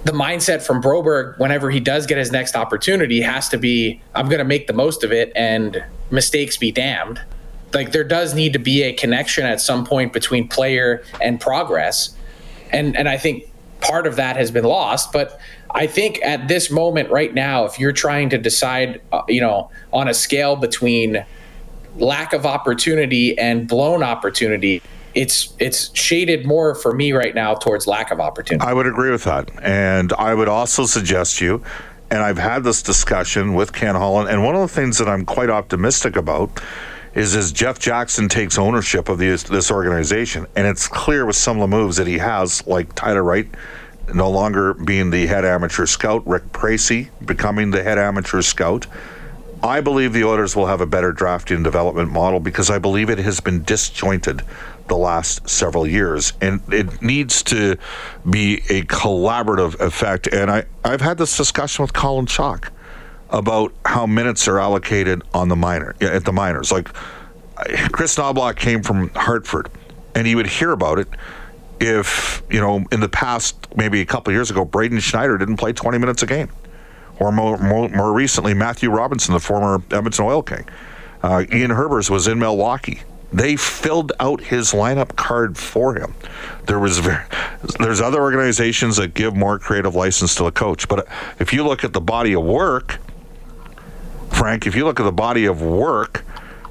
the 0.05 0.11
mindset 0.13 0.61
from 0.61 0.81
Broberg, 0.81 1.37
whenever 1.39 1.69
he 1.69 1.81
does 1.81 2.05
get 2.05 2.17
his 2.17 2.31
next 2.31 2.55
opportunity, 2.55 3.19
has 3.19 3.49
to 3.49 3.57
be 3.57 4.01
I'm 4.15 4.29
going 4.29 4.39
to 4.39 4.45
make 4.45 4.67
the 4.67 4.73
most 4.73 5.03
of 5.03 5.11
it 5.11 5.33
and 5.35 5.83
mistakes 6.11 6.55
be 6.55 6.71
damned. 6.71 7.19
Like 7.73 7.91
there 7.91 8.03
does 8.03 8.33
need 8.33 8.53
to 8.53 8.59
be 8.59 8.83
a 8.83 8.93
connection 8.93 9.45
at 9.45 9.61
some 9.61 9.85
point 9.85 10.13
between 10.13 10.47
player 10.47 11.03
and 11.21 11.39
progress. 11.39 12.15
And, 12.71 12.95
and 12.97 13.07
I 13.09 13.17
think 13.17 13.43
part 13.81 14.07
of 14.07 14.15
that 14.15 14.35
has 14.37 14.51
been 14.51 14.65
lost. 14.65 15.11
But 15.11 15.39
I 15.71 15.87
think 15.87 16.19
at 16.23 16.47
this 16.47 16.71
moment 16.71 17.09
right 17.09 17.33
now, 17.33 17.65
if 17.65 17.79
you're 17.79 17.91
trying 17.91 18.29
to 18.29 18.37
decide, 18.37 19.01
uh, 19.11 19.21
you 19.27 19.41
know, 19.41 19.69
on 19.91 20.07
a 20.07 20.13
scale 20.13 20.55
between 20.55 21.25
lack 21.97 22.33
of 22.33 22.45
opportunity 22.45 23.37
and 23.37 23.67
blown 23.67 24.03
opportunity 24.03 24.81
it's 25.17 25.53
it's 25.57 25.95
shaded 25.97 26.45
more 26.45 26.75
for 26.75 26.93
me 26.93 27.11
right 27.11 27.33
now 27.33 27.55
towards 27.55 27.87
lack 27.87 28.11
of 28.11 28.19
opportunity. 28.19 28.65
I 28.65 28.73
would 28.73 28.85
agree 28.85 29.09
with 29.09 29.23
that, 29.23 29.49
and 29.63 30.13
I 30.13 30.35
would 30.35 30.47
also 30.47 30.85
suggest 30.85 31.41
you. 31.41 31.63
And 32.09 32.19
I've 32.19 32.37
had 32.37 32.63
this 32.63 32.81
discussion 32.81 33.53
with 33.53 33.73
Ken 33.73 33.95
Holland, 33.95 34.29
and 34.29 34.43
one 34.43 34.55
of 34.55 34.61
the 34.61 34.67
things 34.67 34.97
that 34.99 35.09
I'm 35.09 35.25
quite 35.25 35.49
optimistic 35.49 36.15
about 36.15 36.61
is 37.17 37.35
as 37.35 37.51
Jeff 37.51 37.79
Jackson 37.79 38.29
takes 38.29 38.59
ownership 38.59 39.09
of 39.09 39.17
this, 39.17 39.41
this 39.41 39.71
organization, 39.71 40.45
and 40.55 40.67
it's 40.67 40.87
clear 40.87 41.25
with 41.25 41.35
some 41.35 41.57
of 41.57 41.61
the 41.61 41.75
moves 41.75 41.97
that 41.97 42.05
he 42.05 42.19
has, 42.19 42.65
like 42.67 42.93
Tyler 42.93 43.23
Wright 43.23 43.47
no 44.13 44.29
longer 44.29 44.75
being 44.75 45.09
the 45.09 45.25
head 45.25 45.43
amateur 45.43 45.87
scout, 45.87 46.25
Rick 46.27 46.51
Pracey 46.53 47.09
becoming 47.25 47.71
the 47.71 47.81
head 47.81 47.97
amateur 47.97 48.43
scout. 48.43 48.85
I 49.63 49.81
believe 49.81 50.13
the 50.13 50.23
Oilers 50.25 50.55
will 50.55 50.67
have 50.67 50.79
a 50.79 50.85
better 50.85 51.11
drafting 51.11 51.63
development 51.63 52.11
model 52.11 52.39
because 52.39 52.69
I 52.69 52.77
believe 52.77 53.09
it 53.09 53.17
has 53.17 53.39
been 53.39 53.63
disjointed 53.63 54.43
the 54.87 54.95
last 54.95 55.49
several 55.49 55.87
years, 55.87 56.33
and 56.39 56.61
it 56.71 57.01
needs 57.01 57.41
to 57.43 57.77
be 58.29 58.57
a 58.69 58.83
collaborative 58.83 59.79
effect. 59.79 60.27
And 60.27 60.51
I, 60.51 60.65
I've 60.85 61.01
had 61.01 61.17
this 61.17 61.35
discussion 61.35 61.81
with 61.81 61.93
Colin 61.93 62.27
Chaulk 62.27 62.71
about 63.29 63.73
how 63.85 64.05
minutes 64.05 64.47
are 64.47 64.59
allocated 64.59 65.21
on 65.33 65.49
the 65.49 65.55
minor 65.55 65.95
at 66.01 66.25
the 66.25 66.33
minors. 66.33 66.71
Like 66.71 66.91
Chris 67.91 68.15
Knoblauch 68.15 68.55
came 68.55 68.83
from 68.83 69.09
Hartford, 69.09 69.69
and 70.15 70.25
he 70.27 70.35
would 70.35 70.47
hear 70.47 70.71
about 70.71 70.99
it 70.99 71.07
if 71.79 72.41
you 72.49 72.59
know 72.59 72.85
in 72.91 72.99
the 72.99 73.09
past 73.09 73.55
maybe 73.75 74.01
a 74.01 74.05
couple 74.05 74.33
years 74.33 74.49
ago 74.49 74.65
Braden 74.65 74.99
Schneider 74.99 75.37
didn't 75.37 75.57
play 75.57 75.71
20 75.73 75.99
minutes 75.99 76.23
a 76.23 76.25
game 76.25 76.49
or 77.19 77.31
more, 77.31 77.57
more, 77.57 77.89
more 77.89 78.13
recently, 78.13 78.53
Matthew 78.53 78.89
Robinson, 78.89 79.33
the 79.33 79.39
former 79.39 79.83
Edmonton 79.91 80.25
Oil 80.25 80.43
King. 80.43 80.65
Uh, 81.23 81.43
Ian 81.51 81.71
Herbers 81.71 82.09
was 82.09 82.27
in 82.27 82.39
Milwaukee. 82.39 83.01
They 83.33 83.55
filled 83.55 84.13
out 84.19 84.39
his 84.39 84.71
lineup 84.71 85.15
card 85.15 85.57
for 85.57 85.95
him. 85.95 86.13
There 86.67 86.79
was 86.79 86.99
very, 86.99 87.23
there's 87.79 87.99
other 87.99 88.21
organizations 88.21 88.97
that 88.97 89.13
give 89.13 89.35
more 89.35 89.59
creative 89.59 89.95
license 89.95 90.35
to 90.35 90.43
the 90.43 90.51
coach, 90.51 90.87
but 90.87 91.07
if 91.39 91.51
you 91.51 91.65
look 91.65 91.83
at 91.83 91.93
the 91.93 91.99
body 91.99 92.33
of 92.33 92.43
work, 92.43 92.99
Frank, 94.37 94.67
if 94.67 94.75
you 94.75 94.85
look 94.85 94.99
at 94.99 95.03
the 95.03 95.11
body 95.11 95.45
of 95.45 95.61
work 95.61 96.23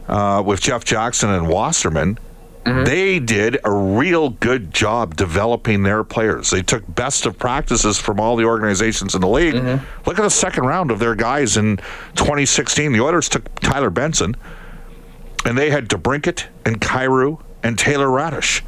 uh, 0.09 0.43
with 0.45 0.61
Jeff 0.61 0.85
Jackson 0.85 1.31
and 1.31 1.49
Wasserman, 1.49 2.19
Mm-hmm. 2.67 2.83
They 2.83 3.21
did 3.21 3.59
a 3.63 3.71
real 3.71 4.31
good 4.31 4.75
job 4.75 5.15
developing 5.15 5.85
their 5.85 6.03
players. 6.03 6.51
They 6.51 6.63
took 6.63 6.83
best 6.93 7.25
of 7.25 7.39
practices 7.39 7.97
from 7.97 8.19
all 8.19 8.35
the 8.35 8.45
organizations 8.45 9.15
in 9.15 9.21
the 9.21 9.29
league. 9.29 9.55
Mm-hmm. 9.55 9.85
Look 10.05 10.19
at 10.19 10.23
the 10.23 10.31
second 10.31 10.67
round 10.67 10.91
of 10.91 10.99
their 10.99 11.15
guys 11.15 11.57
in 11.57 11.77
2016. 12.17 12.91
The 12.91 13.01
Oilers 13.01 13.29
took 13.29 13.55
Tyler 13.61 13.91
Benson, 13.91 14.35
and 15.45 15.57
they 15.57 15.71
had 15.71 15.89
DeBrincat 15.89 16.47
and 16.65 16.81
Kyrou 16.81 17.41
and 17.63 17.79
Taylor 17.79 18.09
Raddysh, 18.09 18.63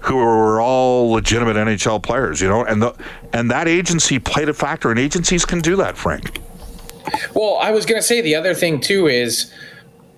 who 0.00 0.16
were 0.16 0.58
all 0.62 1.10
legitimate 1.10 1.56
NHL 1.56 2.02
players, 2.02 2.40
you 2.40 2.48
know, 2.48 2.64
and 2.64 2.80
the 2.80 2.94
and 3.34 3.50
that 3.50 3.68
agency 3.68 4.18
played 4.18 4.48
a 4.48 4.54
factor, 4.54 4.90
and 4.90 4.98
agencies 4.98 5.44
can 5.44 5.60
do 5.60 5.76
that, 5.76 5.98
Frank. 5.98 6.40
Well, 7.34 7.58
I 7.60 7.70
was 7.70 7.86
going 7.86 8.00
to 8.00 8.06
say 8.06 8.20
the 8.20 8.34
other 8.34 8.54
thing 8.54 8.80
too 8.80 9.06
is 9.06 9.52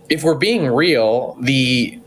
if 0.08 0.22
we're 0.22 0.34
being 0.34 0.66
real, 0.66 1.36
the 1.40 1.98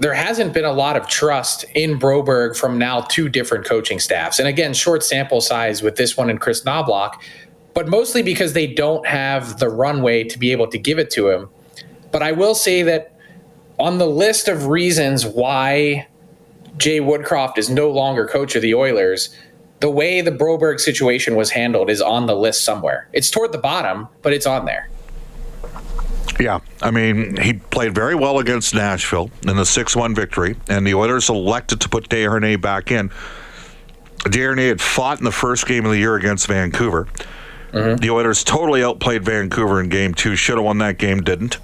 there 0.00 0.14
hasn't 0.14 0.54
been 0.54 0.64
a 0.64 0.72
lot 0.72 0.96
of 0.96 1.06
trust 1.08 1.64
in 1.74 1.98
Broberg 1.98 2.56
from 2.56 2.78
now 2.78 3.02
two 3.02 3.28
different 3.28 3.66
coaching 3.66 3.98
staffs. 3.98 4.38
And 4.38 4.48
again, 4.48 4.72
short 4.72 5.04
sample 5.04 5.42
size 5.42 5.82
with 5.82 5.96
this 5.96 6.16
one 6.16 6.30
and 6.30 6.40
Chris 6.40 6.64
Knoblauch, 6.64 7.14
but 7.74 7.86
mostly 7.86 8.22
because 8.22 8.54
they 8.54 8.66
don't 8.66 9.06
have 9.06 9.58
the 9.58 9.68
runway 9.68 10.24
to 10.24 10.38
be 10.38 10.52
able 10.52 10.68
to 10.68 10.78
give 10.78 10.98
it 10.98 11.10
to 11.10 11.28
him. 11.28 11.50
But 12.12 12.22
I 12.22 12.32
will 12.32 12.54
say 12.54 12.82
that 12.82 13.14
on 13.78 13.98
the 13.98 14.06
list 14.06 14.48
of 14.48 14.66
reasons 14.66 15.26
why 15.26 16.08
Jay 16.78 17.00
Woodcroft 17.00 17.58
is 17.58 17.68
no 17.68 17.90
longer 17.90 18.26
coach 18.26 18.56
of 18.56 18.62
the 18.62 18.74
Oilers, 18.74 19.28
the 19.80 19.90
way 19.90 20.20
the 20.20 20.30
Broberg 20.30 20.78
situation 20.78 21.36
was 21.36 21.50
handled 21.50 21.90
is 21.90 22.00
on 22.00 22.26
the 22.26 22.36
list 22.36 22.64
somewhere. 22.64 23.08
It's 23.12 23.30
toward 23.30 23.52
the 23.52 23.58
bottom, 23.58 24.08
but 24.22 24.32
it's 24.32 24.46
on 24.46 24.66
there. 24.66 24.88
Yeah, 26.38 26.60
I 26.80 26.90
mean, 26.90 27.36
he 27.36 27.54
played 27.54 27.94
very 27.94 28.14
well 28.14 28.38
against 28.38 28.74
Nashville 28.74 29.30
in 29.46 29.56
the 29.56 29.66
6 29.66 29.96
1 29.96 30.14
victory, 30.14 30.56
and 30.68 30.86
the 30.86 30.94
Oilers 30.94 31.28
elected 31.28 31.80
to 31.80 31.88
put 31.88 32.08
Desharnais 32.08 32.60
back 32.60 32.90
in. 32.90 33.10
Desharnais 34.20 34.68
had 34.68 34.80
fought 34.80 35.18
in 35.18 35.24
the 35.24 35.32
first 35.32 35.66
game 35.66 35.84
of 35.84 35.90
the 35.90 35.98
year 35.98 36.14
against 36.14 36.46
Vancouver. 36.46 37.08
Mm-hmm. 37.72 37.96
The 37.96 38.10
Oilers 38.10 38.44
totally 38.44 38.82
outplayed 38.82 39.24
Vancouver 39.24 39.80
in 39.80 39.88
game 39.88 40.14
two, 40.14 40.36
should 40.36 40.56
have 40.56 40.64
won 40.64 40.78
that 40.78 40.98
game, 40.98 41.20
didn't. 41.22 41.58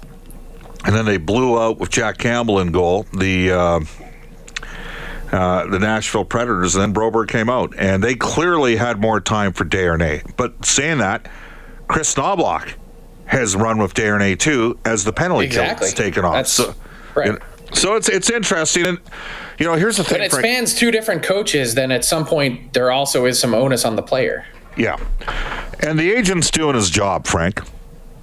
And 0.85 0.95
then 0.95 1.05
they 1.05 1.17
blew 1.17 1.59
out 1.59 1.79
with 1.79 1.89
Jack 1.89 2.17
Campbell 2.17 2.59
in 2.59 2.71
goal. 2.71 3.05
The. 3.13 3.51
Uh, 3.51 3.79
uh, 5.31 5.67
the 5.67 5.79
Nashville 5.79 6.25
Predators, 6.25 6.75
and 6.75 6.81
then 6.81 6.93
Broberg 6.93 7.27
came 7.27 7.49
out, 7.49 7.73
and 7.77 8.03
they 8.03 8.15
clearly 8.15 8.75
had 8.77 8.99
more 8.99 9.19
time 9.19 9.53
for 9.53 9.65
Desharnais. 9.65 10.35
But 10.37 10.65
saying 10.65 10.99
that, 10.99 11.29
Chris 11.87 12.13
Knoblauch 12.15 12.73
has 13.25 13.55
run 13.55 13.77
with 13.77 13.93
Desharnais 13.93 14.39
too 14.39 14.79
as 14.85 15.03
the 15.03 15.13
penalty 15.13 15.45
exactly. 15.45 15.79
kill 15.79 15.87
is 15.87 15.93
taken 15.93 16.25
off. 16.25 16.33
That's, 16.33 16.51
so, 16.51 16.73
right. 17.15 17.27
You 17.27 17.33
know, 17.33 17.39
so 17.73 17.95
it's 17.95 18.07
it's 18.07 18.29
interesting, 18.29 18.85
and 18.85 18.99
you 19.59 19.65
know, 19.65 19.73
here's 19.73 19.97
the 19.97 20.03
thing. 20.03 20.19
When 20.19 20.25
it 20.25 20.31
spans 20.31 20.73
two 20.73 20.91
different 20.91 21.23
coaches, 21.23 21.75
then 21.75 21.91
at 21.91 22.05
some 22.05 22.25
point 22.25 22.73
there 22.73 22.91
also 22.91 23.25
is 23.25 23.39
some 23.39 23.53
onus 23.53 23.83
on 23.83 23.95
the 23.95 24.03
player. 24.03 24.45
Yeah, 24.77 24.97
and 25.81 25.99
the 25.99 26.11
agent's 26.11 26.49
doing 26.51 26.75
his 26.75 26.89
job, 26.89 27.27
Frank. 27.27 27.61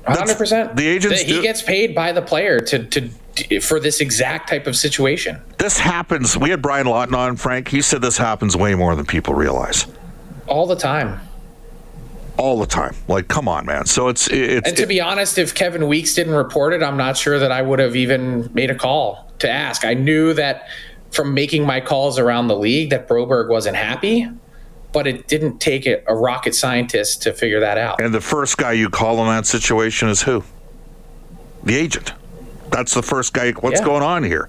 Hundred 0.07 0.37
percent. 0.37 0.77
The 0.77 0.87
agent 0.87 1.15
he 1.15 1.35
do- 1.35 1.43
gets 1.43 1.63
paid 1.63 1.95
by 1.95 2.13
the 2.13 2.23
player 2.23 2.61
to 2.61 2.85
to 2.85 3.61
for 3.61 3.81
this 3.81 4.01
exact 4.01 4.49
type 4.49 4.67
of 4.67 4.77
situation. 4.77 5.41
This 5.59 5.79
happens. 5.79 6.37
We 6.37 6.51
had 6.51 6.63
Brian 6.63 6.87
Lawton 6.87 7.15
on, 7.15 7.37
Frank. 7.37 7.69
He 7.69 7.81
said 7.81 8.03
this 8.03 8.19
happens 8.19 8.57
way 8.57 8.75
more 8.75 8.95
than 8.95 9.07
people 9.07 9.35
realize. 9.35 9.87
All 10.47 10.67
the 10.67 10.77
time 10.77 11.21
all 12.37 12.59
the 12.59 12.67
time. 12.67 12.95
Like, 13.09 13.29
come 13.29 13.49
on, 13.49 13.67
man. 13.67 13.87
So 13.87 14.09
it's 14.09 14.29
it's. 14.29 14.67
And 14.67 14.77
to 14.77 14.83
it, 14.85 14.89
be 14.89 15.01
honest, 15.01 15.39
if 15.39 15.55
Kevin 15.55 15.89
Weeks 15.89 16.15
didn't 16.15 16.35
report 16.35 16.73
it, 16.73 16.83
I'm 16.83 16.97
not 16.97 17.17
sure 17.17 17.39
that 17.39 17.53
I 17.53 17.63
would 17.63 17.79
have 17.79 17.97
even 17.97 18.51
made 18.53 18.71
a 18.71 18.75
call 18.75 19.33
to 19.41 19.51
ask. 19.51 19.85
I 19.85 19.95
knew 19.95 20.35
that 20.35 20.69
from 21.11 21.33
making 21.33 21.65
my 21.65 21.81
calls 21.81 22.19
around 22.19 22.49
the 22.49 22.57
league 22.57 22.91
that 22.91 23.09
Broberg 23.09 23.49
wasn't 23.49 23.77
happy, 23.77 24.29
but 24.95 25.07
it 25.09 25.27
didn't 25.27 25.59
take 25.59 25.87
a, 25.87 26.03
a 26.07 26.15
rocket 26.15 26.55
scientist 26.55 27.21
to 27.23 27.33
figure 27.35 27.61
that 27.61 27.77
out. 27.77 28.01
And 28.01 28.15
the 28.15 28.21
first 28.21 28.57
guy 28.57 28.73
you 28.73 28.89
call 28.89 29.21
in 29.21 29.27
that 29.27 29.45
situation 29.45 30.09
is 30.09 30.23
who? 30.23 30.43
The 31.65 31.77
agent. 31.77 32.13
That's 32.71 32.95
the 32.95 33.03
first 33.03 33.33
guy. 33.33 33.53
What's 33.53 33.81
yeah. 33.81 33.87
going 33.87 34.03
on 34.03 34.25
here? 34.25 34.49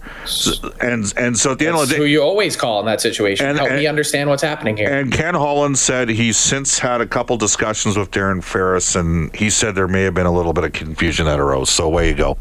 And 0.81 1.13
and 1.15 1.37
so 1.37 1.51
at 1.51 1.59
the 1.59 1.65
That's 1.65 1.75
end 1.75 1.83
of 1.83 1.89
the 1.89 1.95
day, 1.95 1.97
who 1.97 2.05
you 2.05 2.23
always 2.23 2.55
call 2.55 2.79
in 2.79 2.85
that 2.87 2.99
situation. 2.99 3.45
And, 3.47 3.57
Help 3.57 3.69
and, 3.69 3.79
me 3.79 3.85
understand 3.85 4.29
what's 4.29 4.41
happening 4.41 4.77
here. 4.77 4.91
And 4.91 5.11
Ken 5.11 5.35
Holland 5.35 5.77
said 5.77 6.09
he's 6.09 6.37
since 6.37 6.79
had 6.79 7.01
a 7.01 7.05
couple 7.05 7.37
discussions 7.37 7.97
with 7.97 8.09
Darren 8.09 8.43
Ferris, 8.43 8.95
and 8.95 9.35
he 9.35 9.51
said 9.51 9.75
there 9.75 9.87
may 9.87 10.03
have 10.03 10.15
been 10.15 10.25
a 10.25 10.31
little 10.31 10.53
bit 10.53 10.63
of 10.63 10.73
confusion 10.73 11.25
that 11.25 11.39
arose. 11.39 11.69
So 11.69 11.85
away 11.85 12.09
you 12.09 12.15
go. 12.15 12.37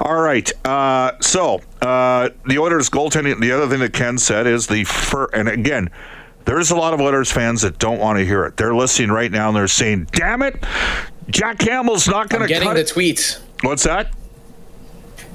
All 0.00 0.20
right. 0.20 0.50
Uh, 0.66 1.12
so 1.20 1.60
uh, 1.80 2.30
the 2.46 2.58
Oilers 2.58 2.90
goaltending. 2.90 3.40
The 3.40 3.52
other 3.52 3.68
thing 3.68 3.80
that 3.80 3.92
Ken 3.92 4.18
said 4.18 4.48
is 4.48 4.66
the 4.66 4.82
fir- 4.84 5.30
and 5.32 5.48
again. 5.48 5.90
There's 6.44 6.70
a 6.70 6.76
lot 6.76 6.94
of 6.94 7.00
Oilers 7.00 7.30
fans 7.30 7.62
that 7.62 7.78
don't 7.78 7.98
want 7.98 8.18
to 8.18 8.24
hear 8.24 8.44
it. 8.44 8.56
They're 8.56 8.74
listening 8.74 9.10
right 9.10 9.30
now 9.30 9.48
and 9.48 9.56
they're 9.56 9.68
saying, 9.68 10.08
"Damn 10.12 10.42
it, 10.42 10.62
Jack 11.28 11.58
Campbell's 11.58 12.08
not 12.08 12.28
going 12.28 12.42
to." 12.42 12.48
Getting 12.48 12.74
the 12.74 12.84
tweets. 12.84 13.40
What's 13.62 13.84
that? 13.84 14.12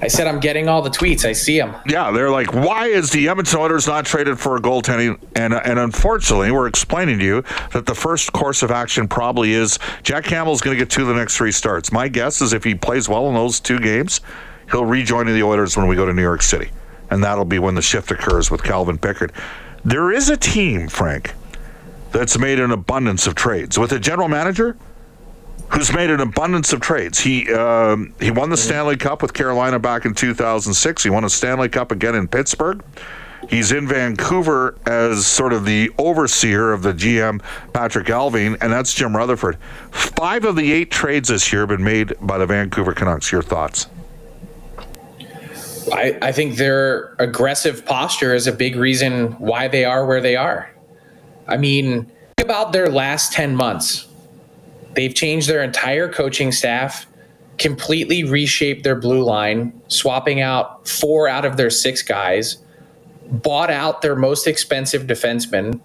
I 0.00 0.08
said 0.08 0.26
I'm 0.26 0.40
getting 0.40 0.68
all 0.68 0.82
the 0.82 0.90
tweets. 0.90 1.24
I 1.24 1.32
see 1.32 1.58
them. 1.58 1.74
Yeah, 1.86 2.10
they're 2.10 2.30
like, 2.30 2.52
why 2.52 2.88
is 2.88 3.10
the 3.10 3.28
Edmonton 3.28 3.58
Oilers 3.58 3.86
not 3.86 4.04
traded 4.04 4.38
for 4.38 4.56
a 4.56 4.60
goaltending? 4.60 5.18
And 5.34 5.54
and 5.54 5.78
unfortunately, 5.78 6.50
we're 6.50 6.66
explaining 6.66 7.18
to 7.20 7.24
you 7.24 7.44
that 7.72 7.86
the 7.86 7.94
first 7.94 8.32
course 8.32 8.62
of 8.62 8.70
action 8.70 9.08
probably 9.08 9.54
is 9.54 9.78
Jack 10.02 10.24
Campbell's 10.24 10.60
going 10.60 10.76
to 10.76 10.78
get 10.78 10.90
two 10.90 11.02
of 11.02 11.08
the 11.08 11.14
next 11.14 11.38
three 11.38 11.52
starts. 11.52 11.92
My 11.92 12.08
guess 12.08 12.42
is 12.42 12.52
if 12.52 12.62
he 12.62 12.74
plays 12.74 13.08
well 13.08 13.28
in 13.28 13.34
those 13.34 13.58
two 13.58 13.78
games, 13.78 14.20
he'll 14.70 14.84
rejoin 14.84 15.26
the 15.26 15.42
Oilers 15.42 15.78
when 15.78 15.86
we 15.86 15.96
go 15.96 16.04
to 16.04 16.12
New 16.12 16.22
York 16.22 16.42
City, 16.42 16.70
and 17.10 17.24
that'll 17.24 17.46
be 17.46 17.58
when 17.58 17.74
the 17.74 17.82
shift 17.82 18.10
occurs 18.10 18.50
with 18.50 18.62
Calvin 18.62 18.98
Pickard. 18.98 19.32
There 19.84 20.10
is 20.10 20.28
a 20.28 20.36
team, 20.36 20.88
Frank, 20.88 21.34
that's 22.12 22.38
made 22.38 22.58
an 22.60 22.70
abundance 22.70 23.26
of 23.26 23.34
trades 23.34 23.78
with 23.78 23.92
a 23.92 23.98
general 23.98 24.28
manager 24.28 24.76
who's 25.70 25.92
made 25.92 26.10
an 26.10 26.20
abundance 26.20 26.72
of 26.72 26.80
trades. 26.80 27.20
He 27.20 27.52
um, 27.52 28.14
he 28.20 28.30
won 28.30 28.50
the 28.50 28.56
Stanley 28.56 28.96
Cup 28.96 29.22
with 29.22 29.34
Carolina 29.34 29.78
back 29.78 30.04
in 30.04 30.14
2006. 30.14 31.02
He 31.02 31.10
won 31.10 31.24
a 31.24 31.30
Stanley 31.30 31.68
Cup 31.68 31.92
again 31.92 32.14
in 32.14 32.28
Pittsburgh. 32.28 32.82
He's 33.48 33.70
in 33.70 33.86
Vancouver 33.86 34.76
as 34.86 35.26
sort 35.26 35.52
of 35.52 35.64
the 35.64 35.92
overseer 35.98 36.72
of 36.72 36.82
the 36.82 36.92
GM, 36.92 37.40
Patrick 37.72 38.06
Allvin, 38.08 38.56
and 38.60 38.72
that's 38.72 38.92
Jim 38.92 39.16
Rutherford. 39.16 39.56
Five 39.92 40.44
of 40.44 40.56
the 40.56 40.72
eight 40.72 40.90
trades 40.90 41.28
this 41.28 41.52
year 41.52 41.62
have 41.62 41.68
been 41.68 41.84
made 41.84 42.14
by 42.20 42.38
the 42.38 42.46
Vancouver 42.46 42.92
Canucks. 42.92 43.30
Your 43.30 43.42
thoughts? 43.42 43.86
I, 45.92 46.18
I 46.22 46.32
think 46.32 46.56
their 46.56 47.14
aggressive 47.18 47.84
posture 47.84 48.34
is 48.34 48.46
a 48.46 48.52
big 48.52 48.76
reason 48.76 49.32
why 49.32 49.68
they 49.68 49.84
are 49.84 50.06
where 50.06 50.20
they 50.20 50.36
are. 50.36 50.70
I 51.46 51.56
mean, 51.56 52.04
think 52.36 52.44
about 52.44 52.72
their 52.72 52.88
last 52.88 53.32
10 53.32 53.54
months 53.54 54.06
They've 54.96 55.14
changed 55.14 55.48
their 55.48 55.62
entire 55.62 56.08
coaching 56.08 56.50
staff, 56.50 57.06
completely 57.58 58.24
reshaped 58.24 58.82
their 58.82 58.96
blue 58.96 59.22
line, 59.22 59.78
swapping 59.88 60.40
out 60.40 60.88
four 60.88 61.28
out 61.28 61.44
of 61.44 61.58
their 61.58 61.68
six 61.68 62.00
guys, 62.00 62.56
bought 63.30 63.70
out 63.70 64.00
their 64.00 64.16
most 64.16 64.46
expensive 64.46 65.02
defenseman, 65.02 65.80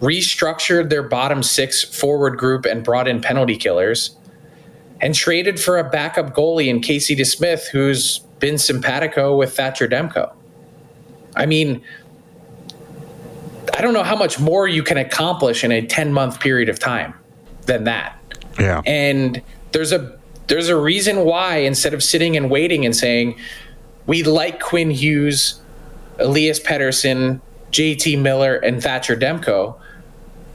restructured 0.00 0.90
their 0.90 1.02
bottom 1.02 1.42
six 1.42 1.82
forward 1.82 2.38
group 2.38 2.64
and 2.64 2.84
brought 2.84 3.08
in 3.08 3.20
penalty 3.20 3.56
killers, 3.56 4.16
and 5.00 5.12
traded 5.12 5.58
for 5.58 5.76
a 5.76 5.90
backup 5.90 6.32
goalie 6.32 6.68
in 6.68 6.80
Casey 6.80 7.16
DeSmith, 7.16 7.66
who's 7.66 8.20
been 8.40 8.58
simpatico 8.58 9.36
with 9.36 9.54
Thatcher 9.54 9.86
Demko. 9.86 10.32
I 11.36 11.46
mean, 11.46 11.82
I 13.76 13.80
don't 13.82 13.94
know 13.94 14.02
how 14.02 14.16
much 14.16 14.40
more 14.40 14.66
you 14.66 14.82
can 14.82 14.98
accomplish 14.98 15.62
in 15.62 15.70
a 15.70 15.86
10 15.86 16.12
month 16.12 16.40
period 16.40 16.68
of 16.68 16.78
time 16.78 17.14
than 17.66 17.84
that. 17.84 18.16
Yeah. 18.58 18.82
And 18.84 19.40
there's 19.72 19.92
a 19.92 20.18
there's 20.48 20.68
a 20.68 20.76
reason 20.76 21.24
why 21.24 21.58
instead 21.58 21.94
of 21.94 22.02
sitting 22.02 22.36
and 22.36 22.50
waiting 22.50 22.84
and 22.84 22.94
saying 22.96 23.38
we 24.06 24.24
like 24.24 24.60
Quinn 24.60 24.90
Hughes, 24.90 25.60
Elias 26.18 26.58
Pettersson, 26.58 27.40
JT 27.70 28.20
Miller, 28.20 28.56
and 28.56 28.82
Thatcher 28.82 29.16
Demko, 29.16 29.78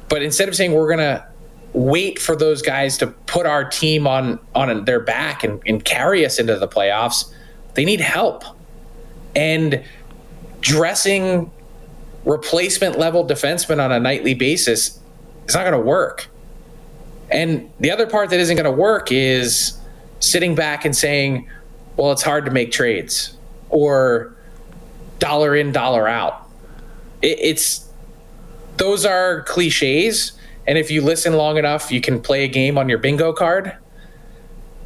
but 0.10 0.22
instead 0.22 0.50
of 0.50 0.56
saying 0.56 0.74
we're 0.74 0.90
gonna 0.90 1.26
wait 1.74 2.20
for 2.20 2.36
those 2.36 2.62
guys 2.62 2.98
to 2.98 3.08
put 3.08 3.46
our 3.46 3.64
team 3.64 4.06
on 4.06 4.40
on 4.54 4.86
their 4.86 5.00
back 5.00 5.44
and, 5.44 5.62
and 5.66 5.86
carry 5.86 6.26
us 6.26 6.40
into 6.40 6.58
the 6.58 6.68
playoffs, 6.68 7.32
they 7.76 7.86
need 7.86 8.02
help. 8.02 8.44
And 9.36 9.84
dressing 10.62 11.52
replacement 12.26 12.98
level 12.98 13.26
defensemen 13.26 13.84
on 13.84 13.92
a 13.92 14.00
nightly 14.00 14.34
basis 14.34 15.00
is 15.48 15.54
not 15.54 15.62
going 15.62 15.74
to 15.74 15.80
work. 15.80 16.28
And 17.30 17.72
the 17.80 17.92
other 17.92 18.08
part 18.08 18.30
that 18.32 18.40
isn't 18.40 18.56
going 18.56 18.66
to 18.66 18.72
work 18.72 19.12
is 19.12 19.78
sitting 20.20 20.56
back 20.56 20.86
and 20.86 20.96
saying, 20.96 21.50
well, 21.98 22.12
it's 22.12 22.24
hard 22.24 22.46
to 22.46 22.52
make 22.52 22.72
trades 22.72 23.38
or 23.70 24.36
dollar 25.20 25.56
in, 25.56 25.72
dollar 25.72 26.08
out. 26.08 26.48
It, 27.22 27.40
it's 27.40 27.88
those 28.78 29.06
are 29.06 29.44
cliches. 29.44 30.34
And 30.68 30.78
if 30.78 30.90
you 30.90 31.02
listen 31.02 31.34
long 31.34 31.58
enough, 31.58 31.92
you 31.92 32.02
can 32.02 32.22
play 32.22 32.44
a 32.44 32.48
game 32.48 32.78
on 32.78 32.90
your 32.90 32.98
bingo 32.98 33.34
card. 33.34 33.76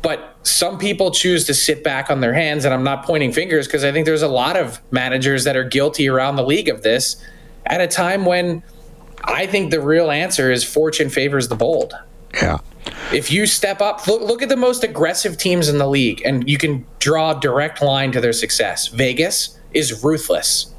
But 0.01 0.38
some 0.49 0.77
people 0.77 1.11
choose 1.11 1.45
to 1.45 1.53
sit 1.53 1.83
back 1.83 2.09
on 2.09 2.21
their 2.21 2.33
hands, 2.33 2.65
and 2.65 2.73
I'm 2.73 2.83
not 2.83 3.05
pointing 3.05 3.31
fingers 3.31 3.67
because 3.67 3.83
I 3.83 3.91
think 3.91 4.05
there's 4.05 4.21
a 4.21 4.27
lot 4.27 4.55
of 4.57 4.81
managers 4.91 5.43
that 5.43 5.55
are 5.55 5.63
guilty 5.63 6.07
around 6.09 6.35
the 6.35 6.45
league 6.45 6.69
of 6.69 6.81
this 6.81 7.23
at 7.65 7.81
a 7.81 7.87
time 7.87 8.25
when 8.25 8.63
I 9.23 9.45
think 9.47 9.71
the 9.71 9.81
real 9.81 10.11
answer 10.11 10.51
is 10.51 10.63
fortune 10.63 11.09
favors 11.09 11.47
the 11.47 11.55
bold. 11.55 11.93
Yeah. 12.33 12.59
If 13.13 13.31
you 13.31 13.45
step 13.45 13.81
up, 13.81 14.07
look, 14.07 14.21
look 14.21 14.41
at 14.41 14.49
the 14.49 14.57
most 14.57 14.83
aggressive 14.83 15.37
teams 15.37 15.69
in 15.69 15.77
the 15.77 15.87
league, 15.87 16.21
and 16.25 16.49
you 16.49 16.57
can 16.57 16.85
draw 16.99 17.37
a 17.37 17.39
direct 17.39 17.81
line 17.81 18.11
to 18.13 18.21
their 18.21 18.33
success. 18.33 18.87
Vegas 18.87 19.57
is 19.73 20.03
ruthless. 20.03 20.73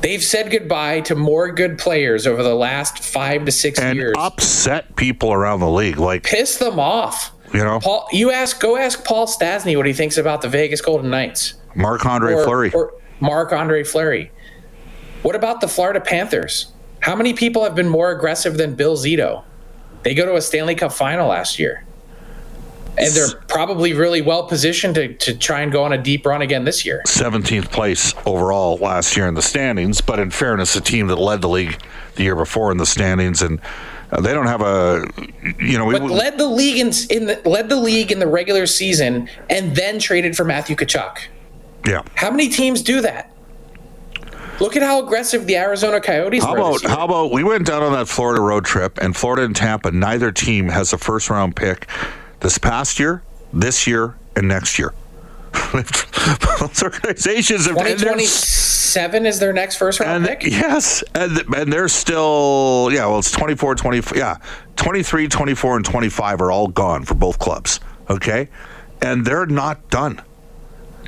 They've 0.00 0.22
said 0.22 0.50
goodbye 0.50 1.00
to 1.02 1.14
more 1.14 1.52
good 1.52 1.78
players 1.78 2.26
over 2.26 2.42
the 2.42 2.54
last 2.54 3.04
five 3.04 3.44
to 3.44 3.52
six 3.52 3.78
and 3.78 3.96
years. 3.96 4.14
upset 4.16 4.96
people 4.96 5.32
around 5.32 5.60
the 5.60 5.68
league. 5.68 5.98
Like 5.98 6.22
Piss 6.22 6.56
them 6.56 6.80
off. 6.80 7.32
You 7.52 7.64
know, 7.64 7.80
Paul, 7.80 8.06
you 8.12 8.30
ask, 8.30 8.60
go 8.60 8.76
ask 8.76 9.04
Paul 9.04 9.26
Stastny 9.26 9.76
what 9.76 9.86
he 9.86 9.92
thinks 9.92 10.16
about 10.16 10.40
the 10.42 10.48
Vegas 10.48 10.80
Golden 10.80 11.10
Knights 11.10 11.54
Marc 11.74 12.06
Andre 12.06 12.34
or, 12.34 12.44
Fleury. 12.44 12.72
or 12.72 12.94
Marc 13.18 13.52
Andre 13.52 13.82
Fleury. 13.82 14.30
What 15.22 15.34
about 15.34 15.60
the 15.60 15.68
Florida 15.68 16.00
Panthers? 16.00 16.72
How 17.00 17.16
many 17.16 17.34
people 17.34 17.64
have 17.64 17.74
been 17.74 17.88
more 17.88 18.10
aggressive 18.10 18.56
than 18.56 18.74
Bill 18.74 18.96
Zito? 18.96 19.44
They 20.02 20.14
go 20.14 20.26
to 20.26 20.36
a 20.36 20.40
Stanley 20.40 20.74
Cup 20.74 20.92
final 20.92 21.28
last 21.28 21.58
year. 21.58 21.84
And 22.98 23.12
they're 23.14 23.40
probably 23.48 23.92
really 23.94 24.20
well 24.20 24.46
positioned 24.46 24.94
to, 24.96 25.14
to 25.14 25.34
try 25.36 25.60
and 25.60 25.70
go 25.72 25.84
on 25.84 25.92
a 25.92 25.98
deep 25.98 26.26
run 26.26 26.42
again 26.42 26.64
this 26.64 26.84
year. 26.84 27.02
17th 27.06 27.70
place 27.70 28.14
overall 28.26 28.76
last 28.78 29.16
year 29.16 29.26
in 29.26 29.34
the 29.34 29.42
standings, 29.42 30.00
but 30.00 30.18
in 30.18 30.30
fairness, 30.30 30.74
a 30.76 30.80
team 30.80 31.06
that 31.06 31.16
led 31.16 31.40
the 31.40 31.48
league 31.48 31.80
the 32.16 32.24
year 32.24 32.36
before 32.36 32.70
in 32.72 32.78
the 32.78 32.86
standings, 32.86 33.42
and 33.42 33.60
uh, 34.12 34.20
they 34.20 34.32
don't 34.34 34.46
have 34.46 34.60
a, 34.62 35.06
you 35.58 35.78
know, 35.78 35.84
we, 35.86 35.98
But 35.98 36.10
led 36.10 36.38
the 36.38 36.48
league 36.48 36.78
in, 36.78 36.92
in 37.10 37.26
the, 37.26 37.40
led 37.48 37.68
the 37.68 37.76
league 37.76 38.10
in 38.10 38.18
the 38.18 38.26
regular 38.26 38.66
season 38.66 39.28
and 39.48 39.74
then 39.76 39.98
traded 39.98 40.36
for 40.36 40.44
Matthew 40.44 40.76
Tkachuk. 40.76 41.18
yeah. 41.86 42.02
How 42.14 42.30
many 42.30 42.48
teams 42.48 42.82
do 42.82 43.00
that? 43.02 43.32
Look 44.60 44.76
at 44.76 44.82
how 44.82 45.02
aggressive 45.02 45.46
the 45.46 45.56
Arizona 45.56 46.00
Coyotes 46.02 46.44
How 46.44 46.52
were. 46.52 46.58
about 46.58 46.82
how 46.82 47.04
about 47.06 47.32
we 47.32 47.42
went 47.42 47.66
down 47.66 47.82
on 47.82 47.92
that 47.92 48.08
Florida 48.08 48.42
road 48.42 48.66
trip, 48.66 48.98
and 49.00 49.16
Florida 49.16 49.42
and 49.42 49.56
Tampa, 49.56 49.90
neither 49.90 50.30
team 50.30 50.68
has 50.68 50.92
a 50.92 50.98
first 50.98 51.30
round 51.30 51.56
pick 51.56 51.86
this 52.40 52.58
past 52.58 52.98
year, 53.00 53.22
this 53.54 53.86
year, 53.86 54.16
and 54.36 54.48
next 54.48 54.78
year. 54.78 54.92
Those 56.60 56.82
organizations 56.82 57.66
have 57.66 57.76
they're- 57.76 57.96
2027 57.96 59.26
is 59.26 59.38
their 59.38 59.52
next 59.52 59.76
first 59.76 60.00
round 60.00 60.26
and 60.26 60.40
pick? 60.40 60.50
yes 60.50 61.02
and, 61.14 61.38
and 61.54 61.72
they're 61.72 61.88
still 61.88 62.88
yeah 62.92 63.06
well 63.06 63.18
it's 63.20 63.30
24 63.30 63.74
24 63.76 64.18
yeah 64.18 64.36
23 64.76 65.28
24 65.28 65.76
and 65.76 65.84
25 65.84 66.40
are 66.40 66.50
all 66.50 66.66
gone 66.68 67.04
for 67.04 67.14
both 67.14 67.38
clubs 67.38 67.80
okay 68.08 68.48
and 69.02 69.24
they're 69.24 69.46
not 69.46 69.88
done 69.90 70.20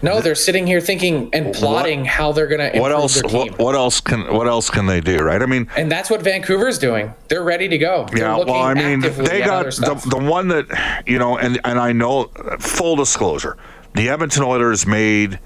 No, 0.03 0.21
they're 0.21 0.35
sitting 0.35 0.67
here 0.67 0.81
thinking 0.81 1.31
and 1.33 1.53
plotting 1.55 2.05
how 2.05 2.33
they're 2.33 2.47
going 2.47 2.61
to 2.61 2.67
improve 2.67 2.83
what 2.83 2.93
else 2.93 3.15
their 3.15 3.23
team. 3.31 3.39
what, 3.53 3.59
what 3.59 3.75
else 3.75 4.01
can 4.01 4.33
what 4.33 4.47
else 4.47 4.71
can 4.71 4.87
they 4.87 5.01
do 5.01 5.19
right 5.19 5.43
i 5.43 5.47
mean 5.47 5.69
and 5.77 5.91
that's 5.91 6.09
what 6.11 6.23
Vancouver's 6.23 6.79
doing. 6.79 7.13
They're 7.29 7.45
ready 7.45 7.69
to 7.69 7.79
go. 7.79 8.07
They're 8.11 8.27
yeah 8.27 8.35
looking 8.37 8.55
well 8.55 8.63
i 8.63 8.75
mean 8.75 9.01
they 9.01 9.41
got 9.41 9.67
the, 9.67 10.01
the 10.09 10.19
one 10.19 10.49
that 10.49 11.03
you 11.07 11.19
know 11.19 11.37
and 11.39 11.61
and 11.65 11.79
i 11.81 11.93
know 11.93 12.25
full 12.61 12.95
disclosure 12.97 13.57
the 13.95 14.09
edmonton 14.09 14.43
oilers 14.43 14.87
made 14.87 15.39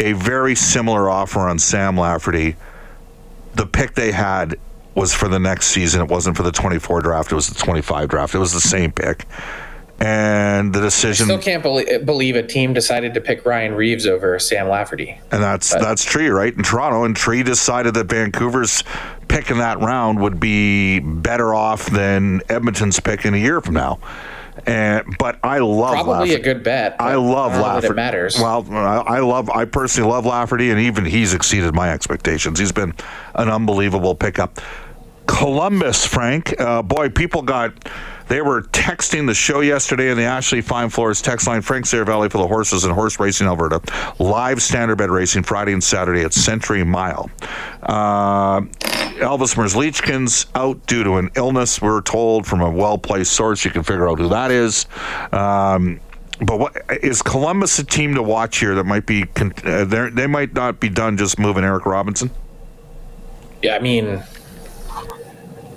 a 0.00 0.12
very 0.12 0.54
similar 0.54 1.08
offer 1.08 1.40
on 1.40 1.58
sam 1.58 1.96
lafferty 1.98 2.56
the 3.54 3.66
pick 3.66 3.94
they 3.94 4.12
had 4.12 4.56
was 4.94 5.14
for 5.14 5.28
the 5.28 5.38
next 5.38 5.66
season. 5.68 6.00
It 6.02 6.08
wasn't 6.08 6.36
for 6.38 6.42
the 6.42 6.52
24 6.52 7.00
draft. 7.02 7.30
It 7.32 7.34
was 7.34 7.48
the 7.48 7.54
25 7.54 8.08
draft. 8.08 8.34
It 8.34 8.38
was 8.38 8.52
the 8.54 8.60
same 8.60 8.92
pick. 8.92 9.26
And 9.98 10.74
the 10.74 10.80
decision, 10.82 11.24
I 11.24 11.38
Still 11.38 11.38
can't 11.42 11.62
belie- 11.62 11.98
believe 12.04 12.36
a 12.36 12.42
team 12.42 12.74
decided 12.74 13.14
to 13.14 13.20
pick 13.22 13.46
Ryan 13.46 13.74
Reaves 13.74 14.06
over 14.06 14.38
Sam 14.38 14.68
Lafferty. 14.68 15.18
and 15.32 15.42
that's 15.42 15.70
that's 15.74 16.04
Tree, 16.04 16.28
right? 16.28 16.54
In 16.54 16.62
Toronto, 16.62 17.04
and 17.04 17.16
Tree 17.16 17.42
decided 17.42 17.94
that 17.94 18.08
Vancouver's 18.08 18.84
pick 19.28 19.50
in 19.50 19.56
that 19.58 19.80
round 19.80 20.20
would 20.20 20.38
be 20.38 20.98
better 20.98 21.54
off 21.54 21.86
than 21.86 22.42
Edmonton's 22.50 23.00
pick 23.00 23.24
in 23.24 23.32
a 23.32 23.38
year 23.38 23.62
from 23.62 23.72
now. 23.74 23.98
And 24.64 25.16
but 25.18 25.38
I 25.42 25.58
love 25.58 25.92
Probably 25.92 26.12
Lafferty. 26.12 26.34
a 26.34 26.38
good 26.40 26.62
bet. 26.62 26.96
I 26.98 27.16
love 27.16 27.52
Lafferty. 27.52 27.88
It 27.88 27.96
matters. 27.96 28.36
Well, 28.38 28.66
I 28.72 28.96
I 28.96 29.18
love. 29.20 29.50
I 29.50 29.64
personally 29.66 30.10
love 30.10 30.24
Lafferty, 30.24 30.70
and 30.70 30.80
even 30.80 31.04
he's 31.04 31.34
exceeded 31.34 31.74
my 31.74 31.90
expectations. 31.92 32.58
He's 32.58 32.72
been 32.72 32.94
an 33.34 33.48
unbelievable 33.48 34.14
pickup. 34.14 34.58
Columbus, 35.26 36.06
Frank. 36.06 36.58
Uh, 36.58 36.82
boy, 36.82 37.10
people 37.10 37.42
got. 37.42 37.72
They 38.28 38.40
were 38.42 38.62
texting 38.62 39.26
the 39.26 39.34
show 39.34 39.60
yesterday 39.60 40.10
in 40.10 40.16
the 40.16 40.24
Ashley 40.24 40.60
Fine 40.60 40.90
Floors 40.90 41.22
text 41.22 41.46
line. 41.46 41.62
Frank 41.62 41.86
Valley 41.86 42.28
for 42.28 42.38
the 42.38 42.46
horses 42.46 42.84
and 42.84 42.92
horse 42.92 43.20
racing 43.20 43.46
Alberta. 43.46 43.80
Live 44.18 44.58
standardbred 44.58 45.10
racing 45.10 45.44
Friday 45.44 45.72
and 45.72 45.82
Saturday 45.82 46.22
at 46.22 46.34
Century 46.34 46.84
Mile. 46.84 47.30
Uh, 47.82 48.62
Elvis 49.20 49.54
Merzlikins 49.54 50.46
out 50.54 50.84
due 50.86 51.04
to 51.04 51.14
an 51.14 51.30
illness. 51.36 51.80
We're 51.80 52.02
told 52.02 52.46
from 52.46 52.60
a 52.60 52.70
well-placed 52.70 53.32
source. 53.32 53.64
You 53.64 53.70
can 53.70 53.82
figure 53.82 54.08
out 54.08 54.18
who 54.18 54.28
that 54.28 54.50
is. 54.50 54.86
Um, 55.32 56.00
but 56.40 56.58
what 56.58 56.76
is 57.02 57.22
Columbus 57.22 57.78
a 57.78 57.84
team 57.84 58.14
to 58.14 58.22
watch 58.22 58.58
here 58.58 58.74
that 58.74 58.84
might 58.84 59.06
be? 59.06 59.24
Uh, 59.36 59.84
they 59.84 60.26
might 60.26 60.52
not 60.52 60.80
be 60.80 60.88
done 60.88 61.16
just 61.16 61.38
moving 61.38 61.64
Eric 61.64 61.86
Robinson. 61.86 62.30
Yeah, 63.62 63.76
I 63.76 63.78
mean, 63.78 64.22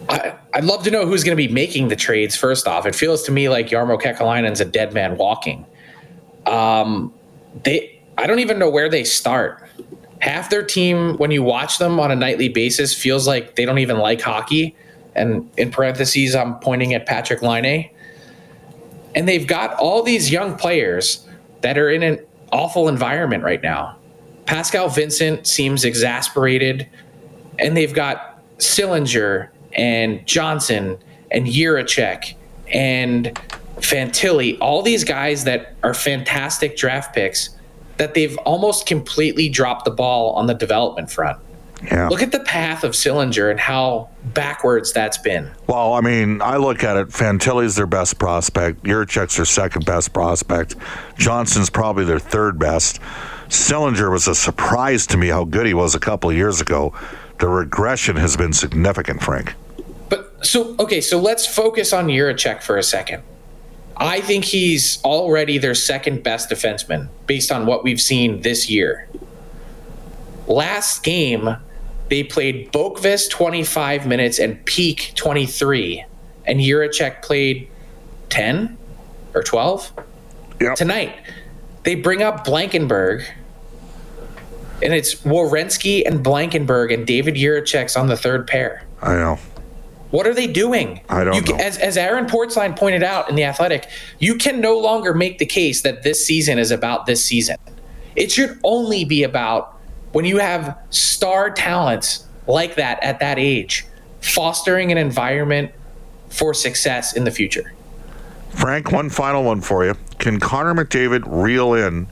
I, 0.10 0.36
I'd 0.54 0.64
love 0.64 0.84
to 0.84 0.92
know 0.92 1.06
who's 1.06 1.24
going 1.24 1.38
to 1.38 1.48
be 1.48 1.52
making 1.52 1.90
the 1.90 1.96
trades. 1.96 2.36
First 2.36 2.68
off, 2.68 2.86
it 2.86 2.96
feels 2.96 3.22
to 3.24 3.32
me 3.32 3.48
like 3.48 3.68
Jarmo 3.68 4.02
Kekalainen's 4.02 4.60
a 4.60 4.66
dead 4.66 4.94
man 4.94 5.18
walking. 5.18 5.66
Um, 6.46 7.14
they, 7.64 8.02
I 8.18 8.26
don't 8.26 8.40
even 8.40 8.58
know 8.58 8.70
where 8.70 8.90
they 8.90 9.04
start. 9.04 9.64
Half 10.20 10.50
their 10.50 10.64
team, 10.64 11.16
when 11.18 11.32
you 11.32 11.44
watch 11.44 11.78
them 11.78 12.00
on 12.00 12.12
a 12.12 12.16
nightly 12.16 12.50
basis, 12.50 12.94
feels 12.94 13.28
like 13.28 13.56
they 13.56 13.66
don't 13.66 13.78
even 13.78 14.00
like 14.00 14.20
hockey. 14.20 14.76
And 15.16 15.50
in 15.58 15.72
parentheses, 15.72 16.36
I'm 16.36 16.60
pointing 16.60 16.94
at 16.94 17.08
Patrik 17.08 17.42
Laine. 17.42 17.90
And 19.16 19.28
they've 19.28 19.48
got 19.48 19.76
all 19.76 20.02
these 20.02 20.32
young 20.32 20.56
players 20.56 21.26
that 21.62 21.78
are 21.78 21.90
in 21.90 22.04
an 22.04 22.20
awful 22.52 22.88
environment 22.88 23.44
right 23.44 23.62
now. 23.62 23.96
Pascal 24.46 24.90
Vincent 24.90 25.46
seems 25.46 25.86
exasperated 25.86 26.88
and 27.60 27.78
they've 27.78 27.94
got 27.94 28.42
Sillinger 28.58 29.50
and 29.80 30.28
Johnson 30.28 30.98
and 31.32 31.48
Yuracek 31.48 32.36
and 32.74 33.28
Fantilli, 33.78 34.58
all 34.60 34.82
these 34.82 35.06
guys 35.06 35.46
that 35.46 35.74
are 35.84 35.94
fantastic 35.94 36.76
draft 36.76 37.16
picks 37.16 37.52
that 37.96 38.14
they've 38.14 38.38
almost 38.40 38.86
completely 38.86 39.48
dropped 39.48 39.86
the 39.86 39.92
ball 39.92 40.34
on 40.34 40.48
the 40.48 40.54
development 40.54 41.10
front. 41.10 41.40
Yeah. 41.86 42.10
Look 42.10 42.22
at 42.22 42.34
the 42.34 42.42
path 42.42 42.84
of 42.84 42.92
Sillinger 42.92 43.50
and 43.50 43.58
how 43.58 44.10
backwards 44.34 44.92
that's 44.92 45.18
been. 45.18 45.50
Well, 45.68 45.94
I 45.94 46.02
mean, 46.02 46.42
I 46.42 46.58
look 46.58 46.84
at 46.84 46.98
it. 46.98 47.08
Fantilli's 47.08 47.78
their 47.78 47.88
best 47.88 48.20
prospect. 48.20 48.84
Jiricek's 48.84 49.38
their 49.38 49.46
second 49.46 49.86
best 49.86 50.12
prospect. 50.12 50.76
Johnson's 51.18 51.70
probably 51.70 52.04
their 52.04 52.20
third 52.20 52.60
best. 52.60 53.00
Sillinger 53.48 54.12
was 54.12 54.28
a 54.28 54.36
surprise 54.36 55.08
to 55.08 55.18
me 55.18 55.30
how 55.30 55.46
good 55.46 55.66
he 55.66 55.74
was 55.74 55.96
a 55.96 56.00
couple 56.00 56.30
of 56.30 56.36
years 56.36 56.60
ago. 56.60 56.94
The 57.40 57.48
regression 57.48 58.18
has 58.18 58.36
been 58.36 58.52
significant, 58.52 59.24
Frank. 59.24 59.54
So 60.42 60.76
okay, 60.80 61.02
so 61.02 61.20
let's 61.20 61.46
focus 61.46 61.92
on 61.94 62.08
Jiricek 62.08 62.62
for 62.62 62.78
a 62.78 62.84
second. 62.84 63.24
I 63.98 64.22
think 64.22 64.46
he's 64.46 65.04
already 65.04 65.58
their 65.58 65.76
second 65.76 66.24
best 66.24 66.50
defenseman 66.50 67.10
based 67.28 67.52
on 67.52 67.66
what 67.66 67.84
we've 67.84 68.00
seen 68.00 68.42
this 68.42 68.70
year. 68.70 69.10
Last 70.48 71.04
game, 71.04 71.58
they 72.10 72.24
played 72.24 72.72
Boqvist 72.72 73.30
25 73.30 74.08
minutes 74.08 74.40
and 74.40 74.64
Peeke 74.66 75.12
23, 75.16 76.06
and 76.46 76.60
Jiricek 76.60 77.22
played 77.22 77.70
10 78.30 78.78
or 79.36 79.44
12 79.44 79.92
Yep. 80.62 80.76
tonight. 80.76 81.16
They 81.84 81.96
bring 81.96 82.22
up 82.24 82.44
Blankenburg, 82.46 83.24
and 84.82 84.94
it's 84.94 85.16
Werenski 85.16 86.06
and 86.06 86.24
Blankenburg, 86.24 86.92
and 86.92 87.06
David 87.06 87.36
Jiricek's 87.36 87.96
on 87.96 88.08
the 88.08 88.18
third 88.18 88.48
pair. 88.48 88.84
I 89.02 89.14
know. 89.16 89.40
What 90.12 90.26
are 90.26 90.34
they 90.34 90.48
doing? 90.48 91.02
I 91.10 91.24
don't 91.24 91.36
you, 91.36 91.54
know. 91.54 91.60
As, 91.64 91.78
as 91.78 91.96
Aaron 91.96 92.26
Portzline 92.26 92.76
pointed 92.76 93.04
out 93.04 93.30
in 93.30 93.36
The 93.36 93.44
Athletic, 93.44 93.88
you 94.18 94.36
can 94.36 94.60
no 94.60 94.78
longer 94.80 95.14
make 95.14 95.38
the 95.38 95.46
case 95.46 95.82
that 95.84 96.04
this 96.04 96.26
season 96.26 96.58
is 96.58 96.72
about 96.72 97.06
this 97.06 97.24
season. 97.24 97.58
It 98.16 98.32
should 98.32 98.60
only 98.64 99.06
be 99.06 99.24
about 99.24 99.78
when 100.12 100.26
you 100.26 100.40
have 100.40 100.78
star 100.90 101.52
talents 101.52 102.26
like 102.48 102.76
that 102.76 103.02
at 103.04 103.20
that 103.20 103.38
age, 103.38 103.86
fostering 104.22 104.92
an 104.92 104.98
environment 104.98 105.72
for 106.30 106.54
success 106.54 107.16
in 107.16 107.24
the 107.24 107.32
future. 107.32 107.74
Frank, 108.50 108.92
one 108.92 109.10
final 109.10 109.44
one 109.44 109.62
for 109.62 109.86
you. 109.86 109.96
Can 110.18 110.40
Connor 110.40 110.74
McDavid 110.74 111.24
reel 111.26 111.76
in 111.76 112.08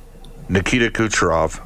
Nikita 0.50 0.92
Kucherov 0.92 1.62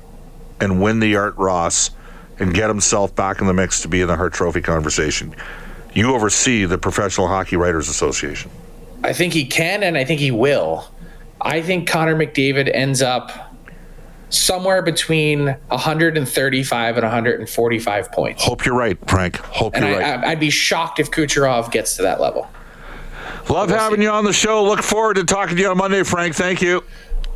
and 0.62 0.82
win 0.82 1.02
the 1.02 1.18
Art 1.18 1.36
Ross 1.38 1.92
and 2.40 2.54
get 2.54 2.70
himself 2.70 3.14
back 3.16 3.42
in 3.42 3.48
the 3.48 3.54
mix 3.54 3.82
to 3.82 3.90
be 3.90 4.02
in 4.02 4.08
the 4.08 4.16
Hart 4.16 4.34
Trophy 4.34 4.62
conversation? 4.62 5.36
You 5.94 6.14
oversee 6.14 6.66
the 6.66 6.78
Professional 6.78 7.28
Hockey 7.28 7.58
Writers 7.58 7.90
Association. 7.90 8.50
I 9.04 9.14
think 9.14 9.34
he 9.34 9.46
can, 9.46 9.84
and 9.84 9.98
I 9.98 10.06
think 10.06 10.20
he 10.20 10.32
will. 10.32 10.88
I 11.42 11.62
think 11.62 11.88
Connor 11.90 12.16
McDavid 12.16 12.74
ends 12.74 13.02
up 13.02 13.52
somewhere 14.30 14.82
between 14.82 15.48
135 15.68 16.96
and 16.98 17.04
145 17.04 18.12
points. 18.12 18.44
Hope 18.44 18.66
you're 18.66 18.76
right, 18.76 18.98
Frank. 19.10 19.38
Hope 19.38 19.76
And 19.76 19.86
you're 19.86 20.02
I, 20.02 20.16
right. 20.16 20.24
I'd 20.26 20.40
be 20.40 20.50
shocked 20.50 21.00
if 21.00 21.12
Kucherov 21.12 21.72
gets 21.72 21.96
to 21.98 22.04
that 22.04 22.22
level. 22.22 22.50
Love 23.50 23.70
we'll 23.70 23.80
having 23.80 23.98
see. 24.00 24.04
you 24.04 24.10
on 24.10 24.24
the 24.24 24.32
show. 24.34 24.64
Look 24.64 24.82
forward 24.84 25.16
to 25.16 25.24
talking 25.26 25.56
to 25.58 25.62
you 25.62 25.70
on 25.70 25.78
Monday, 25.78 26.04
Frank. 26.04 26.36
Thank 26.36 26.62
you. 26.62 26.84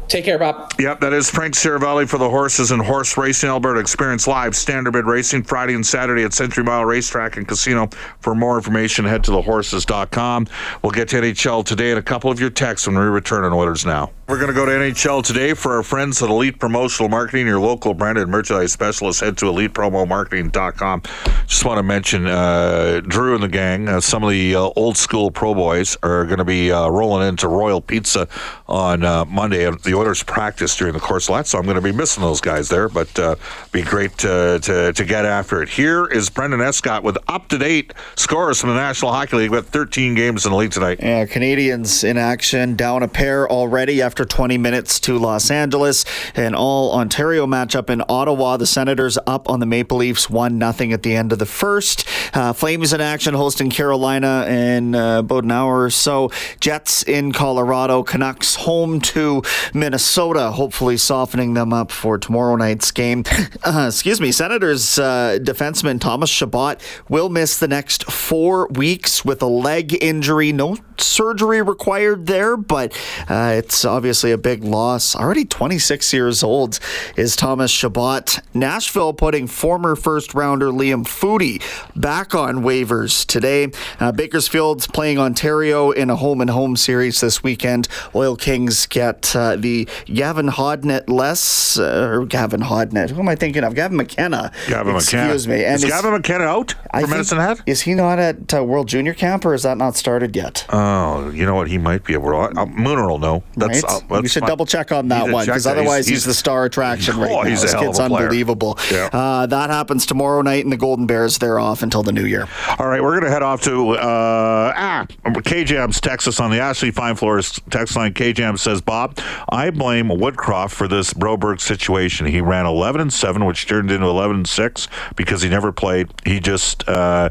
Take 0.08 0.26
care, 0.26 0.38
Bob. 0.38 0.72
Yep, 0.80 1.00
that 1.00 1.14
is 1.14 1.30
Frank 1.30 1.56
Seravalli 1.56 2.08
for 2.08 2.18
the 2.18 2.30
Horses 2.30 2.72
and 2.72 2.82
Horse 2.82 3.18
Racing 3.18 3.50
Alberta. 3.50 3.80
Experience 3.80 4.28
live 4.28 4.54
standardbred 4.54 5.06
racing 5.06 5.44
Friday 5.44 5.74
and 5.74 5.86
Saturday 5.86 6.24
at 6.24 6.34
Century 6.34 6.64
Mile 6.64 6.86
Racetrack 6.86 7.38
and 7.38 7.48
Casino. 7.48 7.90
For 8.20 8.36
more 8.36 8.58
information, 8.58 9.06
head 9.06 9.24
to 9.26 9.32
thehorses.com. 9.32 10.48
We'll 10.84 10.92
get 10.92 11.10
to 11.10 11.18
NHL 11.18 11.66
today 11.66 11.90
and 11.90 12.00
a 12.00 12.04
couple 12.04 12.30
of 12.30 12.40
your 12.40 12.52
texts 12.52 12.88
when 12.88 12.98
we 12.98 13.04
return 13.04 13.44
on 13.44 13.54
Oilers 13.54 13.86
Now. 13.86 14.12
We're 14.28 14.40
going 14.40 14.48
to 14.48 14.56
go 14.56 14.66
to 14.66 14.72
NHL 14.72 15.24
today 15.24 15.54
for 15.54 15.76
our 15.76 15.84
friends 15.84 16.24
at 16.24 16.32
Elite 16.32 16.60
Promotional 16.60 17.10
Marketing, 17.10 17.46
your 17.46 17.60
local 17.60 17.94
branded 17.94 18.28
merchandise 18.28 18.72
specialist. 18.72 19.20
Head 19.20 19.38
to 19.38 19.46
elitepromomarketing.com. 19.46 21.04
Just 21.46 21.64
want 21.64 21.78
to 21.78 21.84
mention 21.84 22.26
uh, 22.26 23.02
Drew 23.02 23.36
and 23.36 23.44
the 23.44 23.48
gang, 23.48 23.88
uh, 23.88 24.02
some 24.02 24.24
of 24.24 24.32
the 24.32 24.56
uh, 24.56 24.72
old 24.76 24.98
school 24.98 25.30
pro 25.30 25.54
boys 25.54 25.96
are 26.02 26.26
going 26.26 26.40
to 26.40 26.44
be 26.44 26.72
uh, 26.72 26.88
rolling 26.88 27.28
into 27.28 27.48
Royal 27.48 27.82
Pizza 27.82 28.28
on 28.68 29.04
uh, 29.04 29.26
Monday. 29.26 29.70
The 29.70 29.94
Oilers 29.94 30.24
practice 30.24 30.76
during 30.76 30.96
the 30.96 31.00
course 31.00 31.30
of 31.30 31.36
that, 31.36 31.46
so 31.46 31.60
I'm 31.60 31.66
going 31.66 31.76
to 31.76 31.82
be 31.82 31.92
missing 31.92 32.24
those 32.24 32.42
guys 32.42 32.68
there, 32.68 32.90
but 32.90 33.20
uh, 33.20 33.36
be 33.72 33.84
great 33.84 34.18
to, 34.20 34.60
to, 34.60 34.92
to 34.92 35.06
get 35.06 35.26
after 35.26 35.62
it. 35.62 35.70
Here 35.70 36.08
is 36.08 36.32
Brendan 36.32 36.62
Escott 36.62 37.04
with 37.04 37.20
up 37.28 37.48
to 37.50 37.60
date 37.60 37.94
scores 38.16 38.60
from 38.60 38.72
the 38.72 38.76
National 38.76 39.12
Hockey 39.12 39.36
League. 39.36 39.52
With 39.52 39.70
13 39.70 40.16
games 40.16 40.48
in 40.48 40.52
the 40.52 40.58
league 40.58 40.72
tonight. 40.72 41.00
Yeah, 41.00 41.26
Canadiens 41.26 42.04
in 42.04 42.18
action, 42.18 42.76
down 42.76 43.04
a 43.04 43.08
pair 43.08 43.48
already 43.48 44.02
after 44.02 44.15
20 44.24 44.58
minutes 44.58 45.00
to 45.02 45.18
Los 45.18 45.52
Angeles. 45.52 46.06
An 46.36 46.56
all 46.56 46.94
Ontario 46.94 47.46
matchup 47.46 47.90
in 47.90 48.04
Ottawa. 48.08 48.56
The 48.58 48.66
Senators 48.66 49.18
up 49.28 49.50
on 49.50 49.60
the 49.60 49.66
Maple 49.66 49.98
Leafs 49.98 50.30
1 50.30 50.60
0 50.60 50.92
at 50.92 51.04
the 51.04 51.16
end 51.16 51.34
of 51.34 51.40
the 51.40 51.46
first. 51.46 52.08
Uh, 52.34 52.54
Flames 52.54 52.94
in 52.94 53.02
action 53.02 53.34
hosting 53.34 53.70
Carolina 53.70 54.46
in 54.48 54.96
uh, 54.96 55.20
about 55.20 55.44
an 55.44 55.52
hour 55.52 55.84
or 55.84 55.90
so. 55.90 56.32
Jets 56.60 57.04
in 57.04 57.32
Colorado. 57.32 58.04
Canucks 58.04 58.56
home 58.56 59.00
to 59.02 59.42
Minnesota, 59.74 60.52
hopefully 60.52 60.98
softening 60.98 61.54
them 61.56 61.74
up 61.74 61.92
for 61.92 62.18
tomorrow 62.18 62.56
night's 62.56 62.92
game. 62.92 63.24
Uh, 63.64 63.88
excuse 63.88 64.22
me. 64.22 64.32
Senators 64.32 65.00
uh, 65.00 65.40
defenseman 65.42 66.00
Thomas 66.00 66.30
Chabot 66.30 66.80
will 67.10 67.30
miss 67.30 67.58
the 67.58 67.68
next 67.68 68.04
four 68.12 68.68
weeks 68.68 69.26
with 69.26 69.42
a 69.42 69.48
leg 69.48 69.98
injury. 70.04 70.52
No 70.52 70.78
surgery 70.98 71.62
required 71.62 72.28
there, 72.28 72.58
but 72.58 72.94
uh, 73.28 73.54
it's 73.56 73.84
obviously 73.84 74.05
a 74.06 74.38
big 74.38 74.64
loss. 74.64 75.16
Already 75.16 75.46
26 75.46 76.14
years 76.14 76.44
old 76.44 76.80
is 77.18 77.36
Thomas 77.36 77.72
Chabot. 77.72 78.40
Nashville 78.54 79.14
putting 79.14 79.48
former 79.48 79.96
first 79.96 80.36
rounder 80.36 80.68
Liam 80.68 81.06
Foudy 81.06 81.60
back 81.96 82.36
on 82.36 82.58
waivers 82.58 83.26
today. 83.26 83.72
Uh, 84.00 84.12
Bakersfield's 84.12 84.86
playing 84.86 85.18
Ontario 85.18 85.90
in 85.90 86.12
a 86.12 86.16
home 86.16 86.40
and 86.40 86.52
home 86.52 86.76
series 86.76 87.20
this 87.22 87.42
weekend. 87.42 87.88
Oil 88.14 88.36
Kings 88.36 88.86
get 88.86 89.36
uh, 89.36 89.56
the 89.56 89.88
Gavin 90.06 90.50
Hodnett 90.50 91.10
less, 91.10 91.80
uh, 91.80 92.08
or 92.12 92.26
Gavin 92.28 92.62
Hodnett. 92.62 93.10
Who 93.10 93.22
am 93.22 93.28
I 93.28 93.36
thinking 93.36 93.64
of? 93.64 93.74
Gavin 93.74 93.98
McKenna. 93.98 94.52
Gavin 94.68 94.94
McKenna. 94.94 95.34
Excuse 95.34 95.48
me. 95.48 95.64
is 95.64 95.84
Gavin 95.84 96.12
McKenna 96.12 96.44
out 96.44 96.74
for 96.94 97.08
Medicine 97.08 97.40
Hat? 97.40 97.62
Is 97.66 97.82
he 97.82 97.96
not 97.96 98.20
at 98.20 98.54
uh, 98.54 98.64
World 98.64 98.88
Junior 98.88 99.16
Camp, 99.16 99.46
or 99.46 99.56
is 99.56 99.64
that 99.64 99.78
not 99.80 99.96
started 99.96 100.36
yet? 100.36 100.66
Oh, 100.70 101.30
you 101.32 101.46
know 101.46 101.56
what? 101.56 101.68
He 101.68 101.80
might 101.80 102.04
be 102.04 102.14
a 102.14 102.20
world. 102.20 102.58
Uh, 102.58 102.66
Mooner 102.66 103.08
will 103.08 103.20
know. 103.20 103.44
That's, 103.56 103.84
right? 103.84 103.95
We 104.10 104.28
should 104.28 104.44
double 104.46 104.66
check 104.66 104.92
on 104.92 105.08
that 105.10 105.30
one 105.32 105.46
because 105.46 105.66
otherwise 105.68 106.08
he's, 106.08 106.24
the 106.26 106.34
star 106.34 106.66
attraction 106.66 107.18
right 107.18 107.32
Oh, 107.32 107.42
now. 107.44 107.50
he's 107.50 107.62
this 107.62 107.74
kid's 107.74 108.00
unbelievable. 108.00 108.78
Yeah. 108.92 109.10
Uh, 109.12 109.46
that 109.46 109.70
happens 109.70 110.06
tomorrow 110.06 110.42
night, 110.42 110.64
and 110.64 110.72
the 110.72 110.78
Golden 110.78 111.06
Bears 111.06 111.38
they're 111.38 111.60
off 111.60 111.84
until 111.84 112.04
the 112.04 112.12
new 112.12 112.26
year. 112.26 112.48
All 112.80 112.88
right, 112.88 113.02
we're 113.02 113.12
going 113.12 113.24
to 113.24 113.30
head 113.30 113.44
off 113.44 113.62
to 113.64 113.92
uh, 113.92 114.74
ah 114.76 115.06
KJAM's 115.26 116.00
Texas 116.02 116.40
on 116.40 116.52
the 116.52 116.60
Ashley 116.60 116.92
Fine 116.92 117.16
Floors 117.16 117.60
text 117.70 117.96
line. 117.96 118.14
KJAM 118.14 118.58
says, 118.60 118.82
Bob, 118.82 119.18
I 119.50 119.70
blame 119.70 120.08
Woodcroft 120.10 120.72
for 120.72 120.88
this 120.88 121.14
Broberg 121.14 121.62
situation. 121.62 122.26
He 122.26 122.42
ran 122.42 122.66
11 122.66 123.02
and 123.02 123.14
7, 123.14 123.46
which 123.46 123.68
turned 123.68 123.92
into 123.92 124.06
11 124.08 124.36
and 124.38 124.48
6 124.48 124.88
because 125.16 125.42
he 125.42 125.50
never 125.50 125.72
played. 125.72 126.10
He 126.26 126.40
just. 126.40 126.88
Uh, 126.88 127.30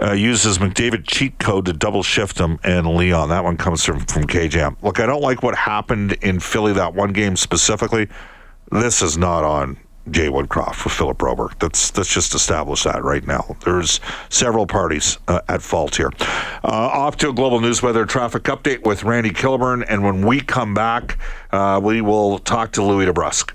uh, 0.00 0.12
uses 0.12 0.58
McDavid 0.58 1.06
cheat 1.06 1.38
code 1.38 1.66
to 1.66 1.72
double 1.72 2.02
shift 2.02 2.38
him 2.38 2.58
and 2.62 2.86
Leon. 2.86 3.28
That 3.28 3.44
one 3.44 3.56
comes 3.56 3.84
from 3.84 4.00
from 4.00 4.24
KJAM. 4.24 4.76
Look, 4.82 5.00
I 5.00 5.06
don't 5.06 5.22
like 5.22 5.42
what 5.42 5.54
happened 5.54 6.12
in 6.22 6.40
Philly 6.40 6.72
that 6.74 6.94
one 6.94 7.12
game 7.12 7.36
specifically. 7.36 8.08
This 8.70 9.02
is 9.02 9.18
not 9.18 9.44
on 9.44 9.76
Jay 10.10 10.28
Woodcroft 10.28 10.76
for 10.76 10.88
Philip 10.88 11.18
Broberg. 11.18 11.58
That's 11.58 11.96
let's 11.96 12.12
just 12.12 12.34
establish 12.34 12.84
that 12.84 13.02
right 13.04 13.26
now. 13.26 13.56
There's 13.64 14.00
several 14.28 14.66
parties 14.66 15.18
uh, 15.28 15.40
at 15.48 15.62
fault 15.62 15.96
here. 15.96 16.10
Uh, 16.64 16.68
off 16.68 17.16
to 17.18 17.30
a 17.30 17.32
global 17.32 17.60
news 17.60 17.82
weather 17.82 18.06
traffic 18.06 18.44
update 18.44 18.84
with 18.84 19.04
Randy 19.04 19.30
Kilburn, 19.30 19.82
and 19.82 20.02
when 20.02 20.26
we 20.26 20.40
come 20.40 20.74
back, 20.74 21.18
uh, 21.52 21.80
we 21.82 22.00
will 22.00 22.38
talk 22.38 22.72
to 22.72 22.82
Louis 22.82 23.06
DeBrusk. 23.06 23.52